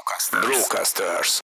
[0.00, 0.46] Brocasters.
[0.46, 1.38] Brocasters.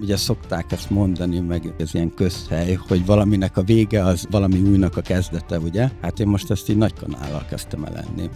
[0.00, 4.96] Ugye szokták ezt mondani, meg ez ilyen közhely, hogy valaminek a vége az valami újnak
[4.96, 5.88] a kezdete, ugye?
[6.02, 8.30] Hát én most ezt így nagy kanállal kezdtem el lenni.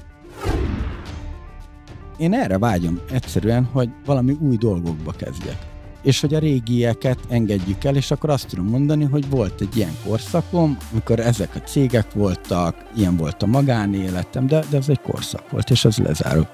[2.16, 5.58] Én erre vágyom egyszerűen, hogy valami új dolgokba kezdjek.
[6.02, 9.96] És hogy a régieket engedjük el, és akkor azt tudom mondani, hogy volt egy ilyen
[10.06, 15.50] korszakom, amikor ezek a cégek voltak, ilyen volt a magánéletem, de, de ez egy korszak
[15.50, 16.48] volt, és az lezárul.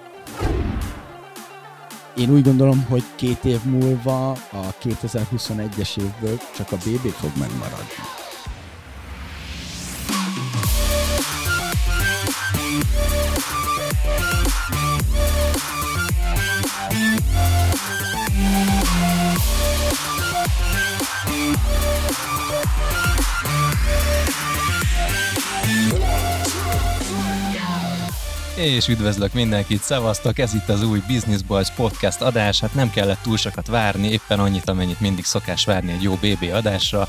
[2.16, 8.24] Én úgy gondolom, hogy két év múlva a 2021-es évből csak a BB fog megmaradni.
[28.56, 33.22] És üdvözlök mindenkit, szevasztok, ez itt az új Business Boys podcast adás, hát nem kellett
[33.22, 37.08] túl sokat várni, éppen annyit, amennyit mindig szokás várni egy jó BB adásra,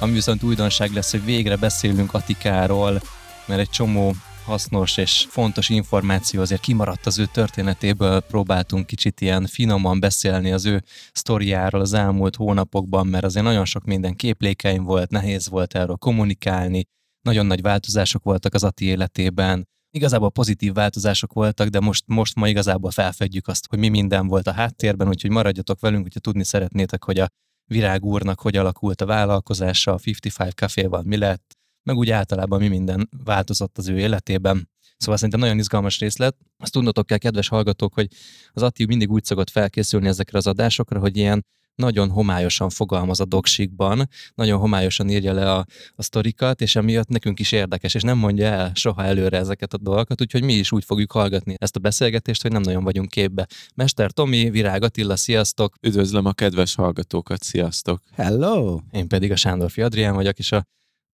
[0.00, 3.02] ami viszont újdonság lesz, hogy végre beszélünk Atikáról,
[3.46, 9.46] mert egy csomó hasznos és fontos információ azért kimaradt az ő történetéből, próbáltunk kicsit ilyen
[9.46, 15.10] finoman beszélni az ő sztoriáról az elmúlt hónapokban, mert azért nagyon sok minden képlékeim volt,
[15.10, 16.84] nehéz volt erről kommunikálni,
[17.22, 22.48] nagyon nagy változások voltak az Ati életében, Igazából pozitív változások voltak, de most, most ma
[22.48, 27.04] igazából felfedjük azt, hogy mi minden volt a háttérben, úgyhogy maradjatok velünk, hogyha tudni szeretnétek,
[27.04, 27.28] hogy a
[27.64, 32.68] Virág úrnak hogy alakult a vállalkozása, a 55 Caféval mi lett, meg úgy általában mi
[32.68, 34.70] minden változott az ő életében.
[34.96, 36.36] Szóval szerintem nagyon izgalmas részlet.
[36.58, 38.08] Azt tudnotok kell, kedves hallgatók, hogy
[38.52, 43.24] az Atti mindig úgy szokott felkészülni ezekre az adásokra, hogy ilyen nagyon homályosan fogalmaz a
[43.24, 48.18] doksikban, nagyon homályosan írja le a, a sztorikat, és emiatt nekünk is érdekes, és nem
[48.18, 51.80] mondja el soha előre ezeket a dolgokat, úgyhogy mi is úgy fogjuk hallgatni ezt a
[51.80, 53.46] beszélgetést, hogy nem nagyon vagyunk képbe.
[53.74, 55.74] Mester Tomi, Virág Attila, sziasztok!
[55.80, 58.00] Üdvözlöm a kedves hallgatókat, sziasztok!
[58.14, 58.80] Hello!
[58.90, 60.64] Én pedig a Sándorfi Adrián vagyok, és a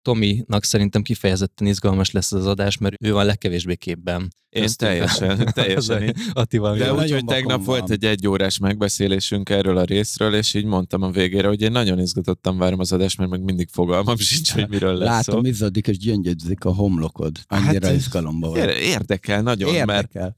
[0.02, 4.28] Tominak szerintem kifejezetten izgalmas lesz az adás, mert ő van legkevésbé képben.
[4.48, 6.14] Én Köztük teljesen, teljesen.
[6.32, 11.02] Attival De úgy, hogy tegnap volt egy egyórás megbeszélésünk erről a részről, és így mondtam
[11.02, 14.68] a végére, hogy én nagyon izgatottan várom az adást, mert meg mindig fogalmam sincs, hogy
[14.68, 15.48] miről lesz Látom, szó.
[15.48, 17.36] izzadik és gyöngyödzik a homlokod.
[17.46, 18.68] Annyira hát, izgalomba van.
[18.68, 20.22] Érdekel nagyon, érdekel.
[20.22, 20.36] mert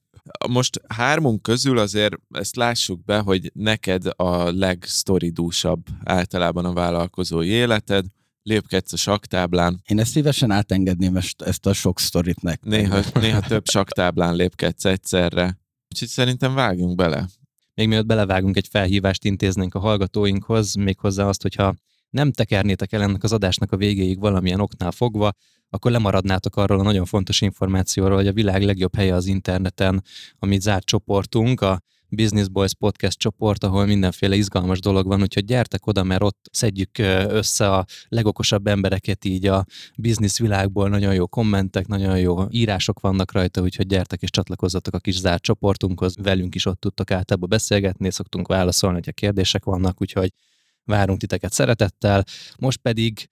[0.49, 8.05] most hármunk közül azért ezt lássuk be, hogy neked a legsztoridúsabb általában a vállalkozói életed,
[8.43, 9.83] lépkedsz a saktáblán.
[9.87, 12.71] Én ezt szívesen átengedném ezt, ezt a sok sztorit nektek.
[12.71, 15.59] Néha, néha több saktáblán lépkedsz egyszerre.
[15.89, 17.29] Úgyhogy szerintem vágjunk bele.
[17.75, 21.75] Még mielőtt belevágunk, egy felhívást intéznénk a hallgatóinkhoz, méghozzá azt, hogyha
[22.11, 25.33] nem tekernétek el ennek az adásnak a végéig valamilyen oknál fogva,
[25.71, 30.05] akkor lemaradnátok arról a nagyon fontos információról, hogy a világ legjobb helye az interneten,
[30.39, 35.87] amit zárt csoportunk, a Business Boys podcast csoport, ahol mindenféle izgalmas dolog van, úgyhogy gyertek
[35.87, 36.99] oda, mert ott szedjük
[37.29, 39.65] össze a legokosabb embereket így a
[39.97, 44.99] business világból, nagyon jó kommentek, nagyon jó írások vannak rajta, úgyhogy gyertek és csatlakozzatok a
[44.99, 50.33] kis zárt csoportunkhoz, velünk is ott tudtok általában beszélgetni, szoktunk válaszolni, hogyha kérdések vannak, úgyhogy
[50.85, 52.25] várunk titeket szeretettel.
[52.59, 53.29] Most pedig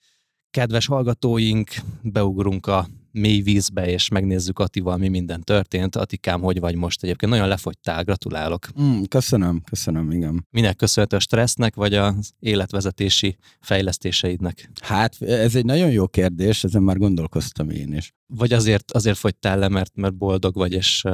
[0.51, 1.71] kedves hallgatóink,
[2.03, 5.97] beugrunk a mély vízbe, és megnézzük Atival, mi minden történt.
[5.97, 7.33] Atikám, hogy vagy most egyébként?
[7.33, 8.69] Nagyon lefogytál, gratulálok.
[8.81, 10.47] Mm, köszönöm, köszönöm, igen.
[10.51, 14.71] Minek köszönhető a stressznek, vagy az életvezetési fejlesztéseidnek?
[14.83, 18.15] Hát ez egy nagyon jó kérdés, ezen már gondolkoztam én is.
[18.27, 21.05] Vagy azért, azért fogytál le, mert, mert boldog vagy, és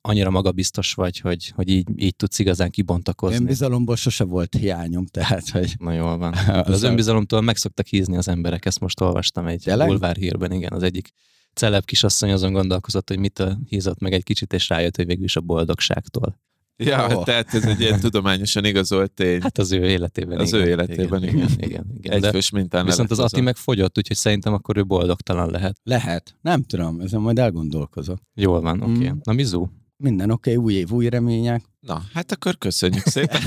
[0.00, 3.36] annyira magabiztos vagy, hogy, hogy így, így tudsz igazán kibontakozni.
[3.36, 5.74] Önbizalomból sose volt hiányom, tehát, hogy...
[5.78, 6.32] Na jól van.
[6.60, 10.72] Az, az önbizalomtól meg szoktak hízni az emberek, ezt most olvastam egy bulvár hírben, igen,
[10.72, 11.12] az egyik
[11.54, 15.36] celeb kisasszony azon gondolkozott, hogy mitől hízott meg egy kicsit, és rájött, hogy végül is
[15.36, 16.38] a boldogságtól.
[16.76, 17.24] Ja, oh.
[17.24, 19.42] tehát ez egy ilyen tudományosan igazolt tény.
[19.42, 20.38] Hát az ő életében.
[20.38, 21.34] Az igen, ő életében, igen.
[21.34, 22.24] igen, igen, igen.
[22.24, 25.76] Egyfős mintán Viszont az Ati meg fogyott, úgyhogy szerintem akkor ő boldogtalan lehet.
[25.82, 26.36] Lehet.
[26.40, 28.18] Nem tudom, ezen majd elgondolkozok.
[28.34, 28.92] Jól van, oké.
[28.92, 29.08] Okay.
[29.08, 29.18] Mm.
[29.22, 29.68] Na, Mizu?
[30.02, 31.64] Minden oké, okay, új év, új remények.
[31.80, 33.40] Na, hát akkor köszönjük szépen.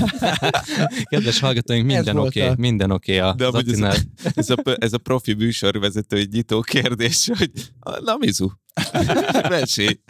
[1.10, 2.54] Kedves hallgatóink, minden oké, okay, a...
[2.58, 3.94] minden oké okay a De amúgy ez, a,
[4.34, 5.36] ez, a, ez a profi
[6.08, 7.50] egy nyitó kérdés, hogy
[8.04, 8.48] na Mizu,
[9.48, 10.00] Mesélj.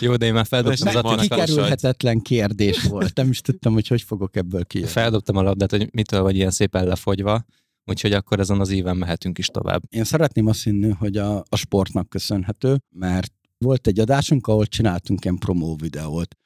[0.00, 3.14] Jó, de én már feldobtam az Attinak Kikerülhetetlen kérdés volt.
[3.14, 4.84] Nem is tudtam, hogy hogy fogok ebből ki.
[4.84, 7.44] Feldobtam a labdát, hogy mitől vagy ilyen szépen lefogyva,
[7.84, 9.82] úgyhogy akkor ezen az éven mehetünk is tovább.
[9.88, 13.32] Én szeretném azt hinni, hogy a, a sportnak köszönhető, mert
[13.64, 16.36] volt egy adásunk, ahol csináltunk ilyen promó videót.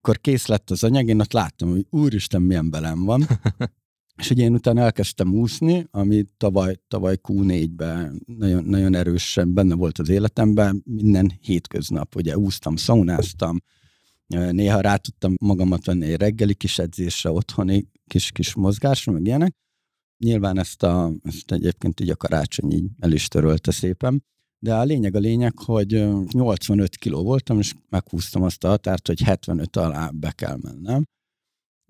[0.00, 3.26] Akkor kész lett az anyag, én ott láttam, hogy úristen, milyen belem van.
[4.20, 9.98] És ugye én utána elkezdtem úszni, ami tavaly, tavaly Q4-ben nagyon, nagyon erősen benne volt
[9.98, 13.58] az életemben, minden hétköznap, ugye úsztam, szaunáztam,
[14.32, 19.54] Néha rá tudtam magamat venni egy reggeli kis edzésre, otthoni kis-kis mozgásra, meg ilyenek.
[20.18, 24.24] Nyilván ezt, a, ezt egyébként így a karácsony így el is törölte szépen.
[24.62, 29.20] De a lényeg a lényeg, hogy 85 kiló voltam, és meghúztam azt a határt, hogy
[29.20, 31.04] 75 alá be kell mennem.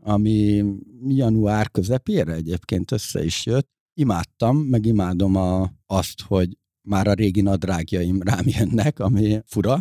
[0.02, 0.64] Ami
[1.06, 3.68] január közepére egyébként össze is jött.
[3.94, 6.58] Imádtam, meg imádom a, azt, hogy
[6.88, 9.80] már a régi nadrágjaim rám jönnek, ami fura,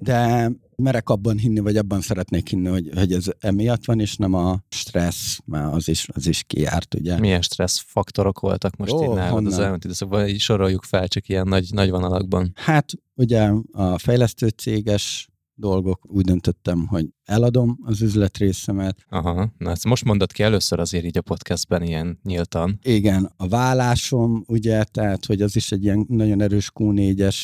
[0.00, 4.34] de merek abban hinni, vagy abban szeretnék hinni, hogy, hogy ez emiatt van, és nem
[4.34, 7.18] a stressz, mert az is, az is kiárt, ugye.
[7.18, 10.28] Milyen stressz faktorok voltak most Ó, így nálad az elmúlt időszakban?
[10.28, 12.52] Így soroljuk fel csak ilyen nagy, nagy vonalakban.
[12.54, 19.04] Hát ugye a fejlesztő céges dolgok, úgy döntöttem, hogy eladom az üzletrészemet.
[19.08, 22.78] Aha, na ezt most mondod ki először azért így a podcastben ilyen nyíltan.
[22.82, 27.36] Igen, a vállásom, ugye, tehát, hogy az is egy ilyen nagyon erős Q4-es,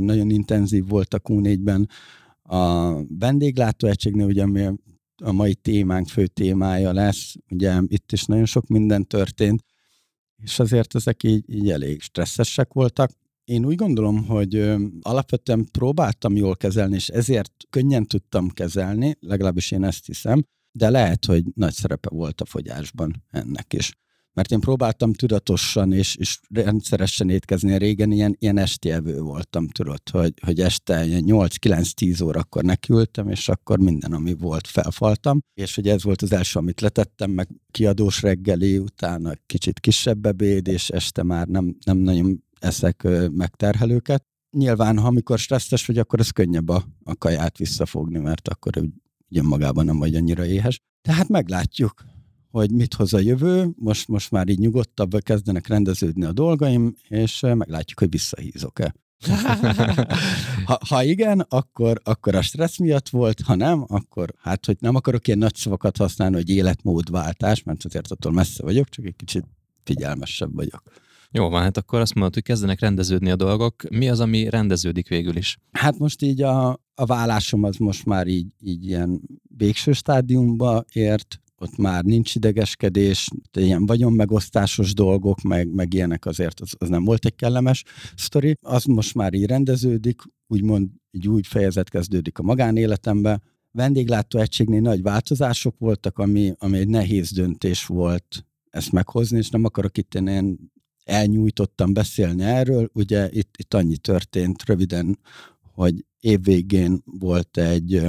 [0.00, 1.88] nagyon intenzív volt a Q4-ben.
[2.42, 4.68] A vendéglátóegységnél, ugye, ami
[5.22, 9.64] a mai témánk fő témája lesz, ugye itt is nagyon sok minden történt,
[10.36, 13.10] és azért ezek így, így elég stresszesek voltak
[13.48, 19.84] én úgy gondolom, hogy alapvetően próbáltam jól kezelni, és ezért könnyen tudtam kezelni, legalábbis én
[19.84, 23.92] ezt hiszem, de lehet, hogy nagy szerepe volt a fogyásban ennek is.
[24.32, 27.78] Mert én próbáltam tudatosan és, és rendszeresen étkezni.
[27.78, 33.78] Régen ilyen, ilyen esti evő voltam, tudod, hogy, hogy este 8-9-10 órakor nekiültem, és akkor
[33.78, 35.40] minden, ami volt, felfaltam.
[35.54, 40.66] És hogy ez volt az első, amit letettem, meg kiadós reggeli, utána kicsit kisebb ebéd,
[40.66, 44.24] és este már nem, nem nagyon eszek megterhelőket.
[44.50, 48.72] Nyilván, ha amikor stresszes vagy, akkor ez könnyebb a, a kaját visszafogni, mert akkor
[49.30, 50.80] ugye magában nem vagy annyira éhes.
[51.02, 52.04] Tehát meglátjuk,
[52.50, 53.70] hogy mit hoz a jövő.
[53.76, 58.94] Most, most már így nyugodtabb kezdenek rendeződni a dolgaim, és meglátjuk, hogy visszahízok-e.
[60.64, 64.94] ha, ha igen, akkor, akkor a stressz miatt volt, ha nem, akkor hát, hogy nem
[64.94, 69.44] akarok ilyen nagy szavakat használni, hogy életmódváltás, mert azért attól messze vagyok, csak egy kicsit
[69.84, 70.82] figyelmesebb vagyok.
[71.30, 73.74] Jó van, hát akkor azt mondod, hogy kezdenek rendeződni a dolgok.
[73.90, 75.56] Mi az, ami rendeződik végül is?
[75.70, 79.20] Hát most így a, a vállásom az most már így, így ilyen
[79.56, 83.28] végső stádiumba ért, ott már nincs idegeskedés,
[83.58, 87.84] ilyen vagyonmegosztásos dolgok, meg, meg ilyenek azért, az, az nem volt egy kellemes
[88.16, 88.56] sztori.
[88.60, 93.40] Az most már így rendeződik, úgymond egy új fejezet kezdődik a magánéletembe.
[93.70, 99.64] Vendéglátó egységnél nagy változások voltak, ami, ami egy nehéz döntés volt ezt meghozni, és nem
[99.64, 100.70] akarok itt ilyen
[101.08, 102.90] elnyújtottam beszélni erről.
[102.92, 105.18] Ugye itt, itt annyi történt röviden,
[105.74, 108.02] hogy évvégén volt egy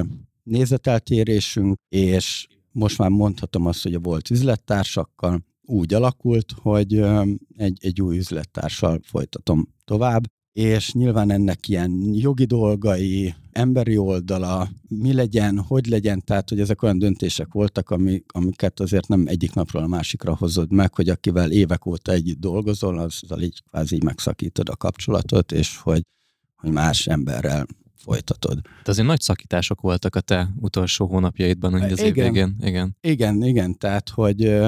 [0.43, 7.03] nézeteltérésünk, és most már mondhatom azt, hogy a volt üzlettársakkal úgy alakult, hogy
[7.55, 10.23] egy, egy új üzlettársal folytatom tovább,
[10.53, 16.81] és nyilván ennek ilyen jogi dolgai, emberi oldala, mi legyen, hogy legyen, tehát hogy ezek
[16.81, 21.51] olyan döntések voltak, ami, amiket azért nem egyik napról a másikra hozod meg, hogy akivel
[21.51, 26.01] évek óta együtt dolgozol, azzal így kvázi megszakítod a kapcsolatot, és hogy,
[26.55, 27.65] hogy más emberrel
[28.03, 28.61] folytatod.
[28.61, 32.55] De azért nagy szakítások voltak a te utolsó hónapjaidban, hogy az igen, év végén.
[32.61, 32.97] Igen.
[33.01, 34.59] igen, igen, tehát hogy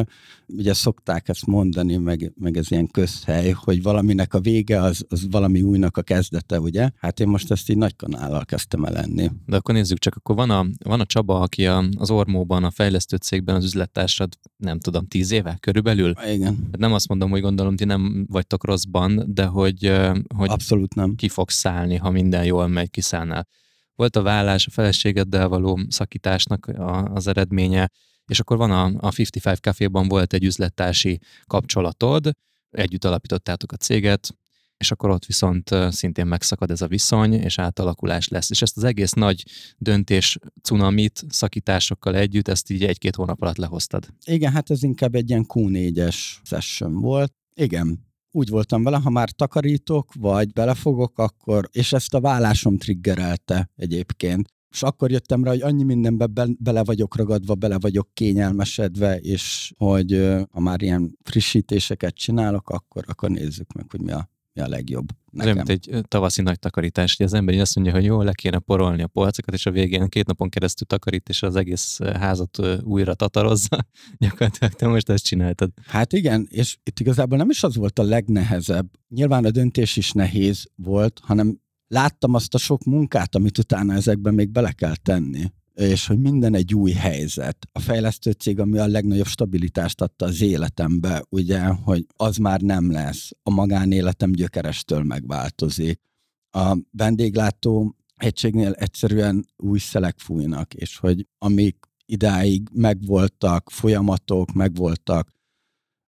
[0.48, 5.28] ugye szokták ezt mondani, meg, meg ez ilyen közhely, hogy valaminek a vége az, az
[5.30, 6.90] valami újnak a kezdete, ugye?
[6.98, 9.32] Hát én most ezt így nagy kanállal kezdtem el lenni.
[9.46, 12.72] De akkor nézzük csak, akkor van a, van a Csaba, aki a, az Ormóban, a
[12.72, 16.14] fejlesztő cégben az üzlettársad, nem tudom, tíz éve körülbelül?
[16.34, 16.58] Igen.
[16.72, 19.92] Hát nem azt mondom, hogy gondolom, ti nem vagytok rosszban, de hogy,
[20.36, 21.16] hogy Abszolút nem.
[21.16, 22.90] ki fogsz szállni, ha minden jól megy,
[23.22, 23.48] kiszállnál.
[23.96, 26.72] Volt a vállás, a feleségeddel való szakításnak
[27.14, 27.90] az eredménye,
[28.28, 32.32] és akkor van a, a 55 Caféban volt egy üzlettársi kapcsolatod,
[32.72, 34.36] együtt alapítottátok a céget,
[34.78, 38.50] és akkor ott viszont szintén megszakad ez a viszony, és átalakulás lesz.
[38.50, 39.44] És ezt az egész nagy
[39.78, 44.08] döntés cunamit szakításokkal együtt, ezt így egy-két hónap alatt lehoztad.
[44.26, 47.34] Igen, hát ez inkább egy ilyen Q4-es session volt.
[47.54, 53.70] Igen, úgy voltam vele, ha már takarítok, vagy belefogok, akkor, és ezt a vállásom triggerelte
[53.76, 54.54] egyébként.
[54.70, 59.74] És akkor jöttem rá, hogy annyi mindenbe be, bele vagyok ragadva, bele vagyok kényelmesedve, és
[59.78, 64.68] hogy ha már ilyen frissítéseket csinálok, akkor, akkor nézzük meg, hogy mi a mi a
[64.68, 65.56] legjobb nekem.
[65.56, 69.02] mint egy tavaszi nagy takarítás, hogy az ember azt mondja, hogy jó, le kéne porolni
[69.02, 73.86] a polcokat, és a végén két napon keresztül takarít, és az egész házat újra tatarozza.
[74.18, 75.72] Gyakorlatilag te most ezt csináltad.
[75.86, 78.90] Hát igen, és itt igazából nem is az volt a legnehezebb.
[79.08, 84.34] Nyilván a döntés is nehéz volt, hanem láttam azt a sok munkát, amit utána ezekben
[84.34, 87.68] még bele kell tenni és hogy minden egy új helyzet.
[87.72, 92.92] A fejlesztő cég, ami a legnagyobb stabilitást adta az életembe, ugye, hogy az már nem
[92.92, 93.32] lesz.
[93.44, 96.02] A magánéletem gyökerestől megváltozik.
[96.50, 105.30] A vendéglátó egységnél egyszerűen új szelek fújnak, és hogy amik idáig megvoltak folyamatok, megvoltak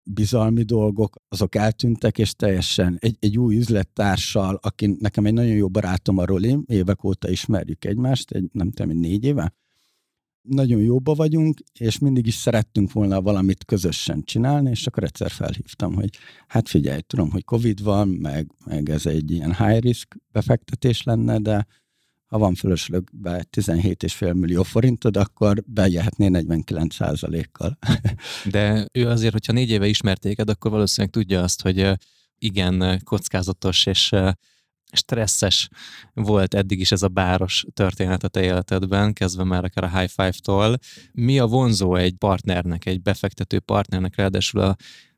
[0.03, 5.67] bizalmi dolgok, azok eltűntek, és teljesen egy, egy új üzlettársal, aki nekem egy nagyon jó
[5.67, 9.53] barátom a Roli, évek óta ismerjük egymást, egy, nem tudom, négy éve,
[10.43, 15.93] nagyon jóba vagyunk, és mindig is szerettünk volna valamit közösen csinálni, és akkor egyszer felhívtam,
[15.93, 16.09] hogy
[16.47, 21.39] hát figyelj, tudom, hogy Covid van, meg, meg ez egy ilyen high risk befektetés lenne,
[21.39, 21.67] de
[22.33, 26.97] ha van fölöslegbe 17,5 millió forintod, akkor bejöhetné 49
[27.51, 27.77] kal
[28.51, 31.91] De ő azért, hogyha négy éve ismertéked, akkor valószínűleg tudja azt, hogy
[32.37, 34.15] igen kockázatos és
[34.91, 35.69] stresszes
[36.13, 40.11] volt eddig is ez a báros történet a te életedben, kezdve már akár a High
[40.11, 40.77] Five-tól.
[41.11, 44.75] Mi a vonzó egy partnernek, egy befektető partnernek, ráadásul a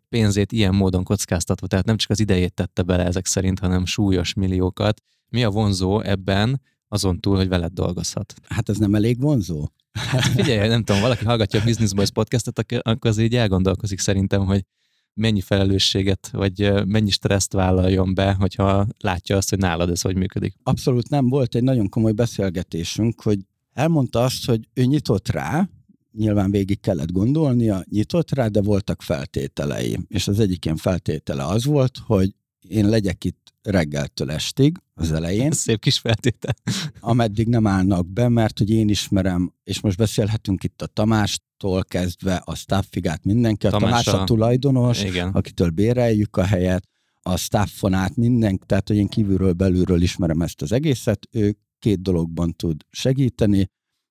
[0.10, 4.34] pénzét ilyen módon kockáztatva, tehát nem csak az idejét tette bele ezek szerint, hanem súlyos
[4.34, 5.02] milliókat.
[5.30, 8.34] Mi a vonzó ebben, azon túl, hogy veled dolgozhat?
[8.48, 9.68] Hát ez nem elég vonzó?
[9.92, 14.46] Hát figyelj, nem tudom, valaki hallgatja a Business Boys podcastot, akkor az így elgondolkozik szerintem,
[14.46, 14.66] hogy
[15.14, 20.56] mennyi felelősséget, vagy mennyi stresszt vállaljon be, hogyha látja azt, hogy nálad ez hogy működik?
[20.64, 21.30] Abszolút nem.
[21.30, 23.40] Volt egy nagyon komoly beszélgetésünk, hogy
[23.74, 25.70] elmondta azt, hogy ő nyitott rá,
[26.12, 30.00] nyilván végig kellett gondolnia, nyitott rá, de voltak feltételei.
[30.08, 32.36] És az egyik ilyen feltétele az volt, hogy
[32.68, 35.52] én legyek itt reggeltől estig, az elején.
[35.66, 36.54] Szép kis feltétel.
[37.00, 42.42] ameddig nem állnak be, mert hogy én ismerem, és most beszélhetünk itt a Tamástól kezdve,
[42.46, 45.30] a staffigát mindenki, a Tamás, Tamás a tulajdonos, igen.
[45.30, 46.88] akitől béreljük a helyet,
[47.22, 52.02] a staffon át mindenki, tehát hogy én kívülről, belülről ismerem ezt az egészet, ő két
[52.02, 53.70] dologban tud segíteni,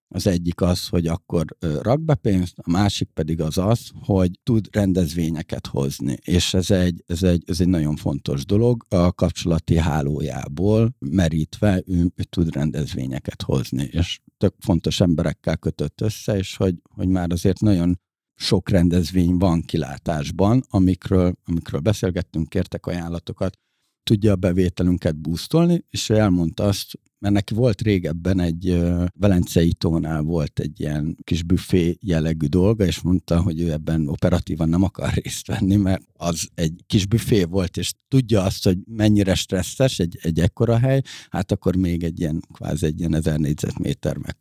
[0.08, 4.68] az egyik az, hogy akkor rak be pénzt, a másik pedig az az, hogy tud
[4.72, 6.16] rendezvényeket hozni.
[6.24, 8.84] És ez egy, ez egy, ez egy nagyon fontos dolog.
[8.88, 13.88] A kapcsolati hálójából merítve ő, ő tud rendezvényeket hozni.
[13.90, 18.00] És tök fontos emberekkel kötött össze, és hogy, hogy már azért nagyon
[18.34, 23.58] sok rendezvény van kilátásban, amikről, amikről beszélgettünk, kértek ajánlatokat,
[24.02, 28.82] tudja a bevételünket boostolni, és elmondta azt, mert neki volt régebben egy
[29.14, 34.68] Velencei tónál volt egy ilyen kis büfé jellegű dolga, és mondta, hogy ő ebben operatívan
[34.68, 39.34] nem akar részt venni, mert az egy kis büfé volt, és tudja azt, hogy mennyire
[39.34, 44.16] stresszes egy, egy ekkora hely, hát akkor még egy ilyen, kvázi egy ilyen ezer négyzetméter
[44.16, 44.36] meg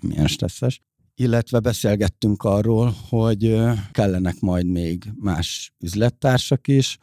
[0.00, 0.80] milyen stresszes.
[1.14, 3.60] Illetve beszélgettünk arról, hogy
[3.92, 6.98] kellenek majd még más üzlettársak is,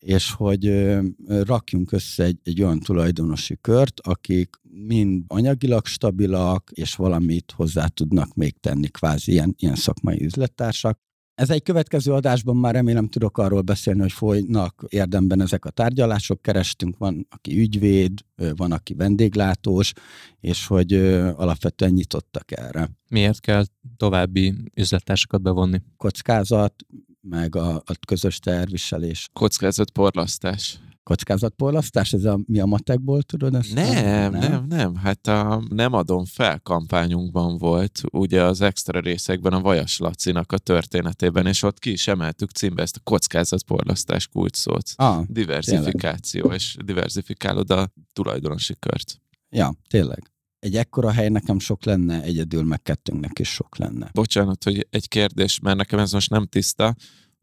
[0.00, 0.94] és hogy
[1.26, 8.34] rakjunk össze egy, egy olyan tulajdonosi kört, akik mind anyagilag stabilak, és valamit hozzá tudnak
[8.34, 10.98] még tenni, kvázi ilyen, ilyen szakmai üzlettársak.
[11.34, 16.42] Ez egy következő adásban már remélem tudok arról beszélni, hogy folynak érdemben ezek a tárgyalások.
[16.42, 18.20] Kerestünk, van, aki ügyvéd,
[18.56, 19.92] van, aki vendéglátós,
[20.40, 20.94] és hogy
[21.36, 22.90] alapvetően nyitottak erre.
[23.08, 23.64] Miért kell
[23.96, 25.82] további üzlettársakat bevonni?
[25.96, 26.74] Kockázat,
[27.20, 29.28] meg a, a közös terviselés.
[29.32, 30.80] Kockázatporlasztás.
[31.02, 32.12] Kockázatporlasztás?
[32.12, 33.74] Ez a, mi a matekból, tudod ezt?
[33.74, 34.94] Nem, nem, nem, nem.
[34.94, 40.58] Hát a Nem adom fel kampányunkban volt, ugye az extra részekben a Vajas Lacinak a
[40.58, 44.90] történetében, és ott ki is emeltük címbe ezt a kockázatporlasztás kulcsszót.
[44.96, 46.58] Ah, Diversifikáció, tényleg.
[46.60, 49.20] és diversifikálod a tulajdonosi kört.
[49.48, 54.10] Ja, tényleg egy ekkora hely nekem sok lenne, egyedül meg kettőnknek is sok lenne.
[54.12, 56.94] Bocsánat, hogy egy kérdés, mert nekem ez most nem tiszta,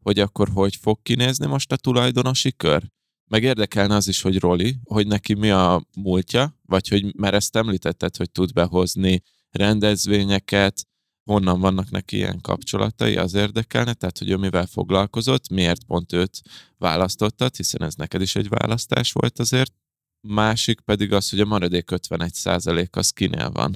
[0.02, 2.82] hogy akkor hogy fog kinézni most a tulajdonosi kör?
[3.30, 7.56] Meg érdekelne az is, hogy Roli, hogy neki mi a múltja, vagy hogy mert ezt
[7.56, 10.86] említetted, hogy tud behozni rendezvényeket,
[11.24, 16.40] honnan vannak neki ilyen kapcsolatai, az érdekelne, tehát hogy ő mivel foglalkozott, miért pont őt
[16.78, 19.72] választottad, hiszen ez neked is egy választás volt azért,
[20.28, 23.74] másik pedig az, hogy a maradék 51 százalék az kinél van.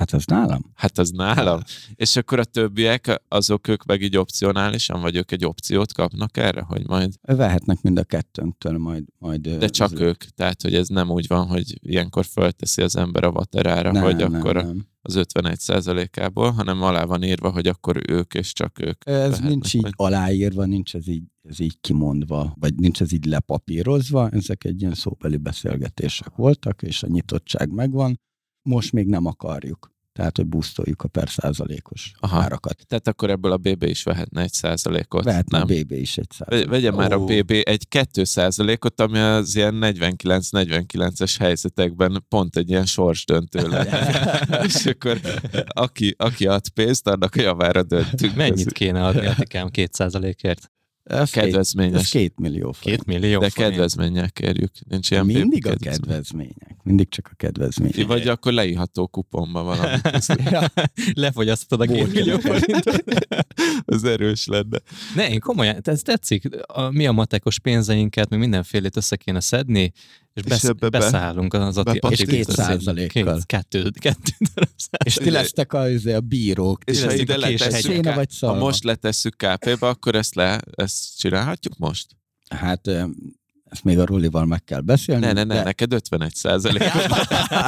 [0.00, 0.72] Hát az nálam.
[0.74, 1.60] Hát az nálam.
[1.94, 6.60] És akkor a többiek, azok ők meg így opcionálisan, vagy ők egy opciót kapnak erre,
[6.60, 7.14] hogy majd...
[7.22, 9.04] Vehetnek mind a kettőnktől majd...
[9.18, 10.00] majd De csak az...
[10.00, 14.02] ők, tehát hogy ez nem úgy van, hogy ilyenkor fölteszi az ember a vaterára, nem,
[14.02, 14.86] hogy nem, akkor nem.
[15.02, 19.06] az 51 százalékából, hanem alá van írva, hogy akkor ők és csak ők.
[19.06, 19.94] Ez nincs így majd.
[19.96, 24.94] aláírva, nincs ez így, ez így kimondva, vagy nincs ez így lepapírozva, ezek egy ilyen
[24.94, 28.20] szóbeli beszélgetések voltak, és a nyitottság megvan
[28.62, 29.90] most még nem akarjuk.
[30.12, 32.40] Tehát, hogy busztoljuk a per százalékos Aha.
[32.40, 32.86] árakat.
[32.86, 35.24] Tehát akkor ebből a BB is vehetne egy százalékot.
[35.24, 35.66] Vehetne nem?
[35.70, 36.70] a BB is egy százalékot.
[36.70, 37.22] Vegye már oh.
[37.22, 44.64] a BB egy kettő százalékot, ami az ilyen 49-49-es helyzetekben pont egy ilyen sorsdöntő lenne.
[44.64, 45.20] És akkor
[45.66, 48.34] aki, aki ad pénzt, annak a javára döntünk.
[48.34, 50.70] Mennyit kéne adni, Atikám, két százalékért?
[51.10, 51.92] Ez kedvezményes.
[51.92, 53.04] Két, ez két millió forint.
[53.04, 53.70] Két millió De forint.
[53.72, 54.70] kedvezménnyel kérjük.
[54.88, 56.76] Nincs ilyen Mindig a kedvezmények.
[56.82, 58.06] Mindig csak a kedvezmények.
[58.06, 60.26] Vagy akkor leírható kuponba valamit.
[60.50, 60.70] ja.
[61.14, 63.04] Lefogyasztod a két millió forintot.
[63.84, 64.78] az erős lenne.
[65.14, 66.48] Ne, én komolyan, ez tetszik.
[66.66, 69.92] A, mi a matekos pénzeinket, mi mindenfélét össze kéne szedni,
[70.44, 73.40] és, besz, és beszállunk az a És két százalékkal.
[73.46, 74.70] Kettő, kettő darab
[75.04, 76.84] És ti lesztek a, izé, a bírók.
[76.84, 82.06] És ha ide letesszük, vagy ha most letesszük KP-be, akkor ezt, le, ezt csinálhatjuk most?
[82.48, 82.90] Hát
[83.70, 85.24] ezt még a Rolival meg kell beszélni.
[85.24, 85.62] Ne, ne, ne, de...
[85.62, 86.82] neked 51 százalék.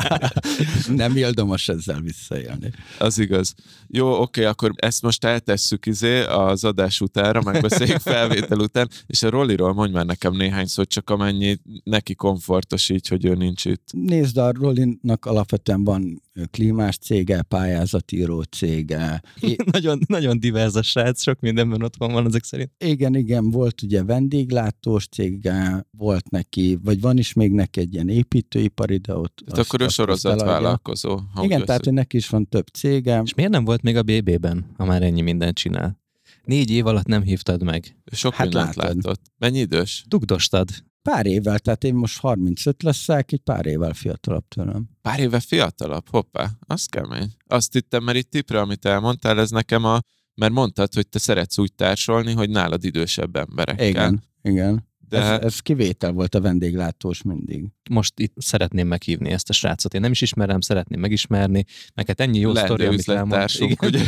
[1.02, 2.73] Nem ildomos ezzel visszaélni.
[2.99, 3.54] Az igaz.
[3.88, 9.30] Jó, oké, akkor ezt most eltesszük izé az adás utára, megbeszéljük felvétel után, és a
[9.30, 13.88] Roliról mondj már nekem néhány szót, csak amennyi neki komfortos így, hogy ő nincs itt.
[13.92, 19.22] Nézd, a Rolinak alapvetően van klímás cége, pályázatíró cége.
[19.72, 22.70] nagyon, nagyon divers a srác, sok mindenben otthon van ezek szerint.
[22.78, 28.08] Igen, igen, volt ugye vendéglátós cége, volt neki, vagy van is még neki egy ilyen
[28.08, 29.42] építőipari, de ott...
[29.46, 31.20] Hát akkor ő sorozatvállalkozó.
[31.42, 33.20] Igen, tehát hogy neki is van több cége.
[33.24, 36.00] És miért nem volt még a BB-ben, ha már ennyi mindent csinál?
[36.44, 37.96] Négy év alatt nem hívtad meg.
[38.12, 38.94] Sok hát mindent látod.
[38.94, 39.20] látott.
[39.38, 40.04] Mennyi idős?
[40.08, 40.68] Dugdostad.
[41.02, 44.88] Pár évvel, tehát én most 35 leszek, egy pár évvel fiatalabb tőlem.
[45.02, 46.09] Pár éve fiatalabb?
[46.11, 47.30] Hoppá, az kemény.
[47.47, 50.00] Azt hittem, mert itt tipre, amit elmondtál, ez nekem a...
[50.35, 53.87] Mert mondtad, hogy te szeretsz úgy társolni, hogy nálad idősebb emberekkel.
[53.87, 54.90] Igen, igen.
[55.12, 55.19] De...
[55.19, 57.64] Ez, ez kivétel volt a vendéglátós mindig.
[57.90, 59.95] Most itt szeretném meghívni ezt a srácot.
[59.95, 61.64] Én nem is ismerem, szeretném megismerni.
[61.95, 63.83] Meg hát ennyi jó sztori, amit elmondtunk.
[63.83, 63.99] Ugye?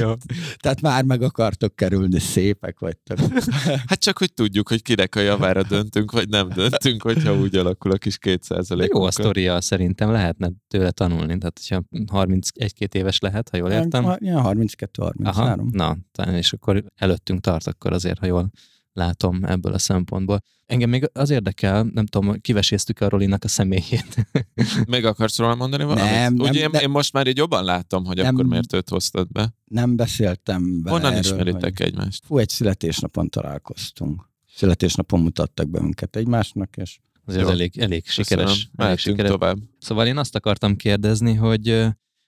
[0.00, 0.12] jó.
[0.56, 3.18] Tehát már meg akartok kerülni, szépek vagytok.
[3.88, 7.90] hát csak, hogy tudjuk, hogy kinek a javára döntünk, vagy nem döntünk, hogyha úgy alakul
[7.90, 11.38] a kis 200% Jó a sztoria, szerintem lehetne tőle tanulni.
[11.38, 11.82] Tehát, hogyha
[12.12, 14.16] 31-2 éves lehet, ha jól értem.
[14.18, 15.70] Ja, 32-33.
[15.70, 15.96] Na,
[16.32, 18.50] és akkor előttünk tart akkor azért, ha jól
[18.94, 20.40] látom ebből a szempontból.
[20.66, 24.26] Engem még az érdekel, nem tudom, kiveséztük a Rolinak a személyét.
[24.86, 26.10] Még akarsz róla mondani valamit?
[26.10, 28.72] Nem, Ugye nem, én, nem, én most már így jobban látom, hogy nem, akkor miért
[28.72, 29.54] őt hoztad be.
[29.64, 31.86] Nem beszéltem vele Honnan erről, ismeritek hogy...
[31.86, 32.24] egymást?
[32.26, 34.30] Fú, egy születésnapon találkoztunk.
[34.54, 38.70] Születésnapon mutattak be minket egymásnak, és ez elég, elég sikeres.
[38.76, 39.30] Elég sikeres.
[39.30, 39.58] tovább.
[39.78, 41.86] Szóval én azt akartam kérdezni, hogy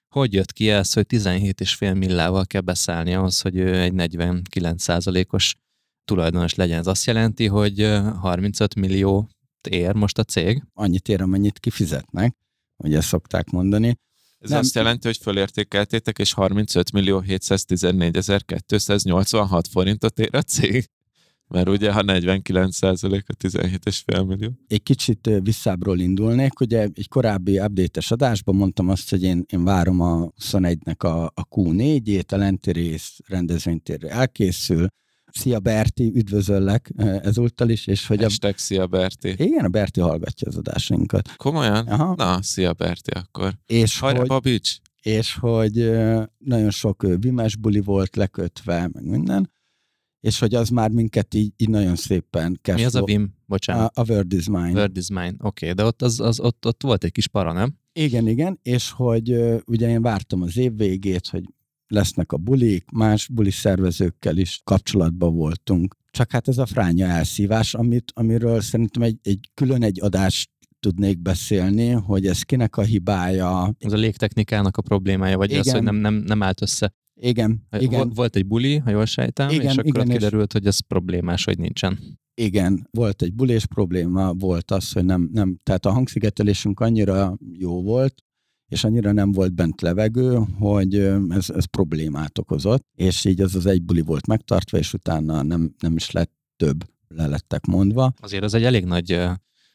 [0.08, 5.54] hogy jött ki ez, hogy 17,5 millával kell beszállni ahhoz, hogy ő egy 49%-os
[6.06, 6.78] tulajdonos legyen.
[6.78, 7.80] Ez azt jelenti, hogy
[8.20, 9.28] 35 millió
[9.70, 10.62] ér most a cég?
[10.72, 12.36] Annyit ér, amennyit kifizetnek,
[12.76, 13.98] ugye szokták mondani.
[14.38, 14.58] Ez nem.
[14.58, 18.18] azt jelenti, hogy fölértékeltétek, és 35 millió 714
[18.66, 20.90] 286 forintot ér a cég?
[21.48, 24.50] Mert ugye, ha 49% a 17,5 millió.
[24.66, 26.60] Egy kicsit visszábról indulnék.
[26.60, 31.48] Ugye egy korábbi update-es adásban mondtam azt, hogy én, én várom a 21-nek a, a
[31.50, 34.86] Q4-ét, a lenti rész rendezvénytérre elkészül,
[35.36, 37.86] Szia Berti, üdvözöllek ezúttal is.
[37.86, 38.58] És hogy Hashtag a...
[38.58, 39.28] Szia Berti.
[39.28, 41.36] Igen, a Berti hallgatja az adásainkat.
[41.36, 41.86] Komolyan?
[41.86, 42.14] Aha.
[42.16, 43.54] Na, szia Berti akkor.
[43.66, 44.76] És Hajrá, hogy, Babics!
[45.02, 45.90] És hogy
[46.38, 49.50] nagyon sok vimes buli volt lekötve, meg minden,
[50.20, 52.78] és hogy az már minket így, így nagyon szépen kezd.
[52.78, 53.34] Mi az a Vim?
[53.46, 53.96] Bocsánat.
[53.96, 54.70] A, a Word is Mine.
[54.70, 57.52] Word is Mine, oké, okay, de ott, az, az, ott, ott volt egy kis para,
[57.52, 57.78] nem?
[57.92, 61.44] Igen, igen, és hogy ugye én vártam az év végét, hogy
[61.88, 65.96] lesznek a bulik, más buli szervezőkkel is kapcsolatban voltunk.
[66.10, 71.18] Csak hát ez a fránya elszívás, amit, amiről szerintem egy, egy külön egy adást tudnék
[71.18, 73.74] beszélni, hogy ez kinek a hibája.
[73.78, 75.60] Ez a légtechnikának a problémája, vagy igen.
[75.60, 76.94] az, hogy nem, nem, nem állt össze.
[77.20, 78.10] Igen, igen.
[78.14, 80.52] Volt egy buli, ha jól sejtem, igen, és akkor igen, kiderült, és...
[80.52, 81.98] hogy ez problémás, hogy nincsen.
[82.34, 87.82] Igen, volt egy bulés probléma, volt az, hogy nem, nem tehát a hangszigetelésünk annyira jó
[87.82, 88.22] volt,
[88.68, 90.94] és annyira nem volt bent levegő, hogy
[91.28, 95.74] ez, ez problémát okozott, és így az az egy buli volt megtartva, és utána nem,
[95.78, 98.12] nem is lett több, le lettek mondva.
[98.20, 99.20] Azért az egy elég nagy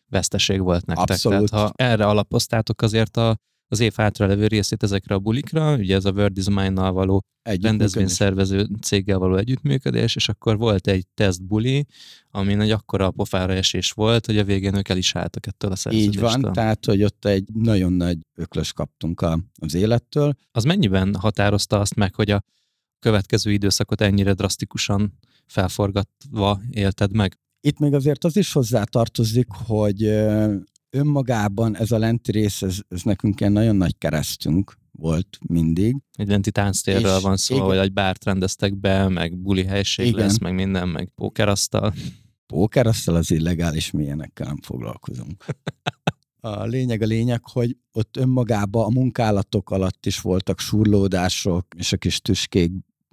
[0.08, 1.10] veszteség volt nektek.
[1.10, 1.50] Abszolút.
[1.50, 3.38] Tehát ha erre alapoztátok azért a
[3.72, 8.68] az év levő részét ezekre a bulikra, ugye ez a Word is Mine-nal való rendezvényszervező
[8.82, 11.86] céggel való együttműködés, és akkor volt egy test buli,
[12.32, 15.76] ami egy akkora pofára esés volt, hogy a végén ők el is álltak ettől a
[15.76, 16.30] szerződéstől.
[16.30, 20.34] Így van, tehát, hogy ott egy nagyon nagy öklös kaptunk a, az élettől.
[20.52, 22.44] Az mennyiben határozta azt meg, hogy a
[23.00, 27.40] következő időszakot ennyire drasztikusan felforgatva élted meg?
[27.62, 30.02] Itt még azért az is hozzá tartozik, hogy
[30.92, 35.96] önmagában ez a lenti rész, ez, ez nekünk ilyen nagyon nagy keresztünk volt mindig.
[36.14, 37.68] Egy lenti tánctérről van szó, igen.
[37.68, 40.20] vagy egy bárt rendeztek be, meg buli helység igen.
[40.20, 41.94] lesz, meg minden, meg pókerasztal.
[42.46, 45.46] Pókerasztal az illegális, milyenekkel nem foglalkozunk.
[46.44, 51.98] A lényeg a lényeg, hogy ott önmagában a munkálatok alatt is voltak surlódások, és a
[51.98, 52.72] kis tüskék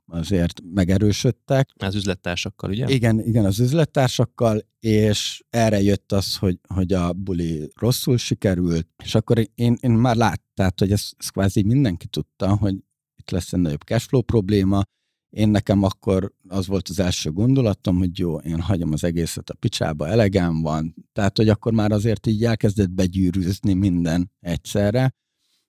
[0.09, 1.71] azért megerősödtek.
[1.77, 2.89] Az üzlettársakkal, ugye?
[2.89, 9.15] Igen, igen, az üzlettársakkal, és erre jött az, hogy, hogy a buli rosszul sikerült, és
[9.15, 12.75] akkor én, én már láttam, hogy ezt, ezt kvázi mindenki tudta, hogy
[13.17, 14.83] itt lesz egy nagyobb cashflow probléma,
[15.31, 19.55] én nekem akkor az volt az első gondolatom, hogy jó, én hagyom az egészet a
[19.55, 25.15] picsába, elegem van, tehát hogy akkor már azért így elkezdett begyűrűzni minden egyszerre,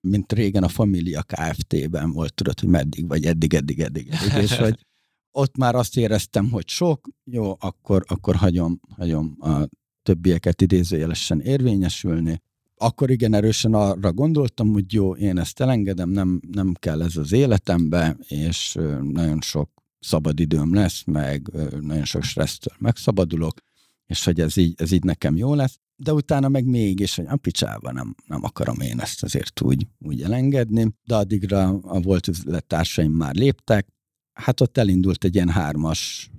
[0.01, 4.57] mint régen a Família Kft-ben volt, tudod, hogy meddig vagy, eddig, eddig, eddig, eddig és
[4.57, 4.87] hogy
[5.31, 9.67] ott már azt éreztem, hogy sok, jó, akkor, akkor hagyom, hagyom a
[10.03, 12.41] többieket idézőjelesen érvényesülni.
[12.75, 17.31] Akkor igen erősen arra gondoltam, hogy jó, én ezt elengedem, nem, nem kell ez az
[17.31, 23.61] életembe, és nagyon sok szabadidőm lesz, meg nagyon sok stressztől megszabadulok,
[24.05, 27.35] és hogy ez így, ez így nekem jó lesz de utána meg mégis, hogy a
[27.35, 33.11] picsába nem, nem akarom én ezt azért úgy, úgy elengedni, de addigra a volt üzlettársaim
[33.11, 33.87] már léptek,
[34.33, 36.31] hát ott elindult egy ilyen hármas,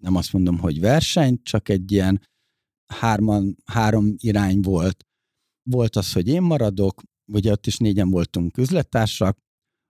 [0.00, 2.22] nem azt mondom, hogy verseny, csak egy ilyen
[2.86, 5.04] hárman, három irány volt.
[5.62, 7.02] Volt az, hogy én maradok,
[7.32, 9.38] ugye ott is négyen voltunk üzlettársak,